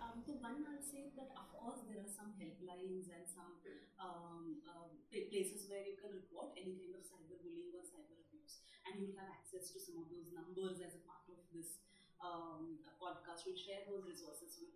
Um, 0.00 0.24
so 0.24 0.40
one 0.40 0.64
I'll 0.64 0.80
say 0.80 1.12
that 1.20 1.36
of 1.36 1.52
course 1.52 1.84
there 1.84 2.00
are 2.00 2.08
some 2.08 2.32
helplines 2.40 3.12
and 3.12 3.28
some 3.28 3.60
um, 4.00 4.64
uh, 4.64 4.88
places 5.10 5.68
where 5.68 5.84
you 5.84 6.00
can 6.00 6.16
report 6.16 6.56
any 6.56 6.80
kind 6.80 6.96
of 6.96 7.04
cyberbullying 7.04 7.76
or 7.76 7.84
cyber 7.84 8.16
abuse, 8.24 8.64
and 8.88 8.96
you'll 8.96 9.18
have 9.20 9.28
access 9.28 9.68
to 9.74 9.78
some 9.78 10.00
of 10.00 10.08
those 10.08 10.32
numbers 10.32 10.80
as 10.80 10.96
a 10.96 11.02
part 11.04 11.28
of 11.28 11.44
this 11.52 11.84
um, 12.24 12.80
podcast. 12.96 13.44
We'll 13.44 13.58
share 13.58 13.84
those 13.84 14.08
resources 14.08 14.56
with 14.62 14.72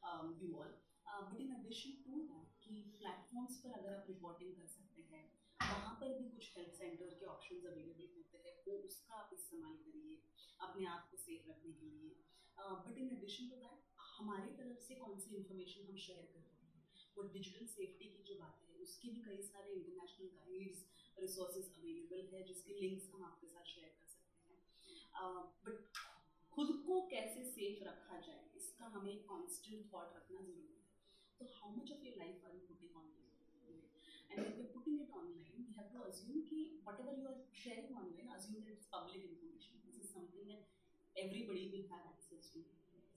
um, 0.00 0.38
you 0.40 0.56
all. 0.56 0.72
Uh, 1.04 1.26
but 1.28 1.42
in 1.42 1.50
addition 1.58 1.98
to 2.06 2.24
that, 2.30 2.49
कि 2.70 2.80
platforms 2.98 3.54
पर 3.62 3.78
अगर 3.78 3.94
आप 3.94 4.06
reporting 4.08 4.54
कर 4.56 4.66
सकते 4.72 5.02
हैं, 5.10 5.24
वहाँ 5.60 5.94
पर 6.00 6.12
भी 6.18 6.28
कुछ 6.30 6.50
हेल्प 6.56 6.72
सेंटर 6.74 7.14
के 7.20 7.26
ऑप्शंस 7.26 7.64
अवेलेबल 7.66 8.10
होते 8.16 8.38
हैं, 8.44 8.54
वो 8.66 8.76
उसका 8.88 9.14
आप 9.16 9.30
इस्तेमाल 9.34 9.76
करिए 9.86 10.18
अपने 10.68 10.86
आप 10.86 11.08
को 11.10 11.16
सेफ़ 11.16 11.48
रखने 11.50 11.72
के 11.80 11.88
लिए। 11.88 12.10
But 12.58 12.98
in 12.98 13.10
addition 13.16 13.48
to 13.50 13.56
that 13.56 13.78
हमारी 14.18 14.50
तरफ़ 14.56 14.80
से 14.86 14.94
कौन 15.02 15.18
सी 15.20 15.36
इन्फॉर्मेशन 15.36 15.86
हम 15.86 15.96
शेयर 16.06 16.24
कर 16.32 16.40
रहे 16.40 16.66
हैं? 16.66 16.82
वो 17.16 17.22
डिजिटल 17.36 17.66
सेफ्टी 17.74 18.08
की 18.16 18.22
जो 18.30 18.38
बात 18.40 18.64
है, 18.64 18.74
उसकी 18.86 19.10
भी 19.10 19.22
कई 19.22 19.42
सारे 19.44 19.72
इंटरनेशनल 19.72 20.28
गाइड्स 20.38 20.84
रिसोर्सेज 21.18 21.72
अवेलेबल 21.78 22.28
है, 22.32 22.42
जिसके 22.48 22.78
लिंक्स 22.80 23.10
हम 23.12 23.24
आपके 23.24 23.46
साथ 23.46 23.64
शेयर 23.74 23.94
कर 24.00 24.06
सकते 24.08 24.38
हैं। 24.48 24.60
बट 25.64 26.02
खुद 26.52 26.68
को 26.86 27.00
कैसे 27.08 27.44
सेफ़ 27.50 27.84
रखा 27.84 28.20
जाए, 28.20 28.44
इसका 28.56 28.86
हमें 28.96 29.16
कांस्टेंट 29.24 29.92
थॉट 29.92 30.16
रखना 30.16 30.40
ज़रूरी 30.40 30.74
है। 30.74 30.79
So 31.40 31.48
how 31.56 31.72
much 31.72 31.88
of 31.88 32.04
your 32.04 32.20
life 32.20 32.36
are 32.44 32.52
you 32.52 32.60
putting 32.68 32.92
online? 32.92 33.32
And 34.28 34.44
when 34.44 34.60
we're 34.60 34.76
putting 34.76 35.00
it 35.00 35.08
online, 35.08 35.56
we 35.56 35.72
have 35.72 35.88
to 35.96 36.04
assume 36.04 36.44
that 36.44 36.68
whatever 36.84 37.16
you 37.16 37.24
are 37.32 37.40
sharing 37.48 37.96
online, 37.96 38.28
assume 38.28 38.60
that 38.60 38.68
it's 38.68 38.84
public 38.92 39.24
information. 39.24 39.80
This 39.88 40.04
is 40.04 40.12
something 40.12 40.44
that 40.52 40.68
everybody 41.16 41.72
will 41.72 41.88
have 41.88 42.04
access 42.12 42.52
to, 42.52 42.60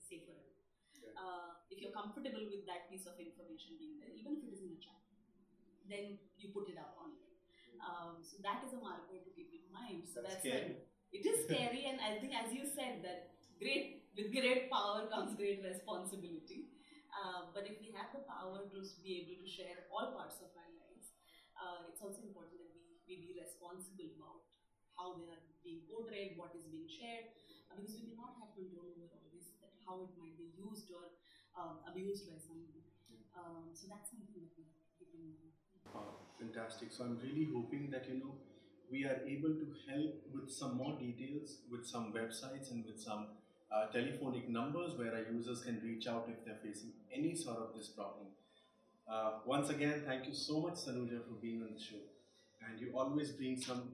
safer. 0.00 0.40
Yeah. 1.04 1.12
Uh, 1.20 1.60
if 1.68 1.84
you're 1.84 1.92
comfortable 1.92 2.48
with 2.48 2.64
that 2.64 2.88
piece 2.88 3.04
of 3.04 3.20
information 3.20 3.76
being 3.76 4.00
there, 4.00 4.08
even 4.08 4.40
if 4.40 4.48
it 4.48 4.56
is 4.56 4.64
in 4.64 4.72
a 4.72 4.80
chat, 4.80 5.04
then 5.84 6.16
you 6.40 6.48
put 6.48 6.72
it 6.72 6.80
up 6.80 6.96
online. 6.96 7.36
Um, 7.76 8.24
so 8.24 8.40
that 8.40 8.64
is 8.64 8.72
a 8.72 8.80
marker 8.80 9.20
to 9.20 9.30
keep 9.36 9.52
in 9.52 9.68
mind. 9.68 10.08
So 10.08 10.24
that's, 10.24 10.40
that's 10.40 10.48
scary. 10.48 10.80
It 11.12 11.28
is 11.28 11.44
scary, 11.48 11.92
and 11.92 12.00
I 12.00 12.16
think, 12.24 12.32
as 12.32 12.56
you 12.56 12.64
said, 12.64 13.04
that 13.04 13.36
great 13.60 14.08
with 14.16 14.32
great 14.32 14.72
power 14.72 15.04
comes 15.12 15.36
great 15.36 15.60
responsibility. 15.60 16.73
Uh, 17.24 17.48
but 17.56 17.64
if 17.64 17.80
we 17.80 17.88
have 17.96 18.12
the 18.12 18.20
power 18.28 18.68
to 18.68 18.78
be 19.00 19.24
able 19.24 19.40
to 19.40 19.48
share 19.48 19.88
all 19.88 20.12
parts 20.12 20.44
of 20.44 20.52
our 20.60 20.72
lives, 20.76 21.16
uh, 21.56 21.88
it's 21.88 22.04
also 22.04 22.20
important 22.20 22.60
that 22.60 22.76
we, 22.76 23.00
we 23.08 23.14
be 23.24 23.40
responsible 23.40 24.12
about 24.20 24.44
how 24.92 25.16
they 25.16 25.32
are 25.32 25.40
being 25.64 25.88
portrayed, 25.88 26.36
what 26.36 26.52
is 26.52 26.68
being 26.68 26.84
shared, 26.84 27.32
uh, 27.72 27.80
because 27.80 27.96
we 27.96 28.12
may 28.12 28.16
not 28.20 28.36
have 28.36 28.52
control 28.52 28.92
over 28.92 29.08
all 29.08 29.24
this, 29.32 29.56
that 29.64 29.72
how 29.88 30.04
it 30.04 30.12
might 30.20 30.36
be 30.36 30.52
used 30.52 30.92
or 30.92 31.16
um, 31.56 31.80
abused 31.88 32.28
by 32.28 32.36
someone. 32.36 32.84
Um, 33.32 33.72
so 33.72 33.88
that's 33.88 34.12
something 34.12 34.44
that 34.44 34.52
we 34.60 34.68
have 34.68 34.84
to 34.84 34.92
keep 35.00 35.08
in 35.16 35.24
mind. 35.24 35.48
Wow, 35.96 36.28
fantastic. 36.36 36.92
So 36.92 37.08
I'm 37.08 37.16
really 37.24 37.48
hoping 37.48 37.88
that 37.88 38.04
you 38.04 38.20
know 38.20 38.36
we 38.92 39.08
are 39.08 39.24
able 39.24 39.56
to 39.56 39.66
help 39.88 40.28
with 40.28 40.52
some 40.52 40.76
more 40.76 41.00
details, 41.00 41.64
with 41.72 41.88
some 41.88 42.12
websites 42.12 42.68
and 42.68 42.84
with 42.84 43.00
some 43.00 43.32
uh, 43.74 43.86
telephonic 43.86 44.48
numbers 44.48 44.96
where 44.96 45.12
our 45.12 45.24
users 45.32 45.62
can 45.62 45.80
reach 45.82 46.06
out 46.06 46.28
if 46.28 46.44
they're 46.44 46.60
facing 46.62 46.92
any 47.12 47.34
sort 47.34 47.58
of 47.58 47.74
this 47.76 47.88
problem. 47.88 48.26
Uh, 49.10 49.32
once 49.44 49.68
again, 49.70 50.02
thank 50.06 50.26
you 50.26 50.34
so 50.34 50.60
much, 50.60 50.74
Sanuja, 50.74 51.22
for 51.26 51.34
being 51.42 51.62
on 51.62 51.74
the 51.74 51.80
show. 51.80 52.02
And 52.66 52.80
you 52.80 52.96
always 52.96 53.30
bring 53.32 53.60
some 53.60 53.90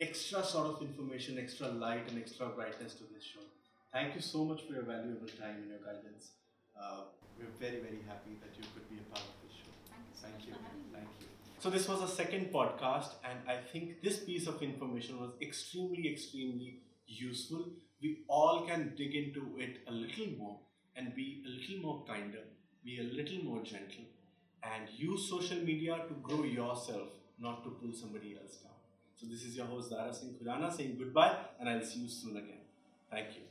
extra 0.00 0.44
sort 0.44 0.66
of 0.66 0.82
information, 0.82 1.38
extra 1.38 1.68
light, 1.68 2.10
and 2.10 2.18
extra 2.18 2.46
brightness 2.48 2.94
to 2.94 3.04
this 3.14 3.24
show. 3.24 3.40
Thank 3.92 4.14
you 4.14 4.20
so 4.20 4.44
much 4.44 4.66
for 4.66 4.74
your 4.74 4.82
valuable 4.82 5.26
time 5.26 5.56
and 5.62 5.68
your 5.68 5.78
guidance. 5.78 6.32
Uh, 6.78 7.02
we're 7.38 7.54
very, 7.58 7.80
very 7.80 8.02
happy 8.06 8.36
that 8.42 8.56
you 8.56 8.64
could 8.74 8.88
be 8.90 8.96
a 8.98 9.14
part 9.14 9.24
of 9.24 9.34
this 9.42 9.56
show. 9.56 9.72
Thank 9.88 10.04
you 10.08 10.14
so 10.14 10.26
Thank 10.26 10.46
you. 10.46 10.52
for 10.54 10.62
having 10.62 10.84
me. 10.84 10.98
Thank 10.98 11.08
you. 11.20 11.26
So 11.58 11.70
this 11.70 11.88
was 11.88 12.02
a 12.02 12.08
second 12.14 12.52
podcast, 12.52 13.14
and 13.24 13.38
I 13.48 13.56
think 13.72 14.02
this 14.02 14.20
piece 14.20 14.46
of 14.46 14.62
information 14.62 15.20
was 15.20 15.30
extremely, 15.40 16.12
extremely 16.12 16.80
useful. 17.06 17.66
We 18.02 18.24
all 18.28 18.66
can 18.66 18.94
dig 18.96 19.14
into 19.14 19.56
it 19.58 19.80
a 19.86 19.92
little 19.92 20.28
more 20.38 20.58
and 20.96 21.14
be 21.14 21.42
a 21.46 21.48
little 21.48 21.82
more 21.82 22.04
kinder, 22.06 22.44
be 22.84 22.98
a 23.00 23.02
little 23.02 23.44
more 23.44 23.62
gentle, 23.62 24.04
and 24.62 24.88
use 24.96 25.28
social 25.28 25.58
media 25.58 26.04
to 26.08 26.14
grow 26.22 26.44
yourself, 26.44 27.08
not 27.38 27.62
to 27.64 27.70
pull 27.70 27.92
somebody 27.92 28.36
else 28.40 28.56
down. 28.56 28.72
So 29.16 29.26
this 29.26 29.44
is 29.44 29.56
your 29.56 29.66
host 29.66 29.90
Dara 29.90 30.14
Singh 30.14 30.34
Khurana 30.34 30.74
saying 30.74 30.96
goodbye, 30.98 31.36
and 31.58 31.68
I'll 31.68 31.84
see 31.84 32.00
you 32.00 32.08
soon 32.08 32.36
again. 32.36 32.64
Thank 33.10 33.36
you. 33.36 33.49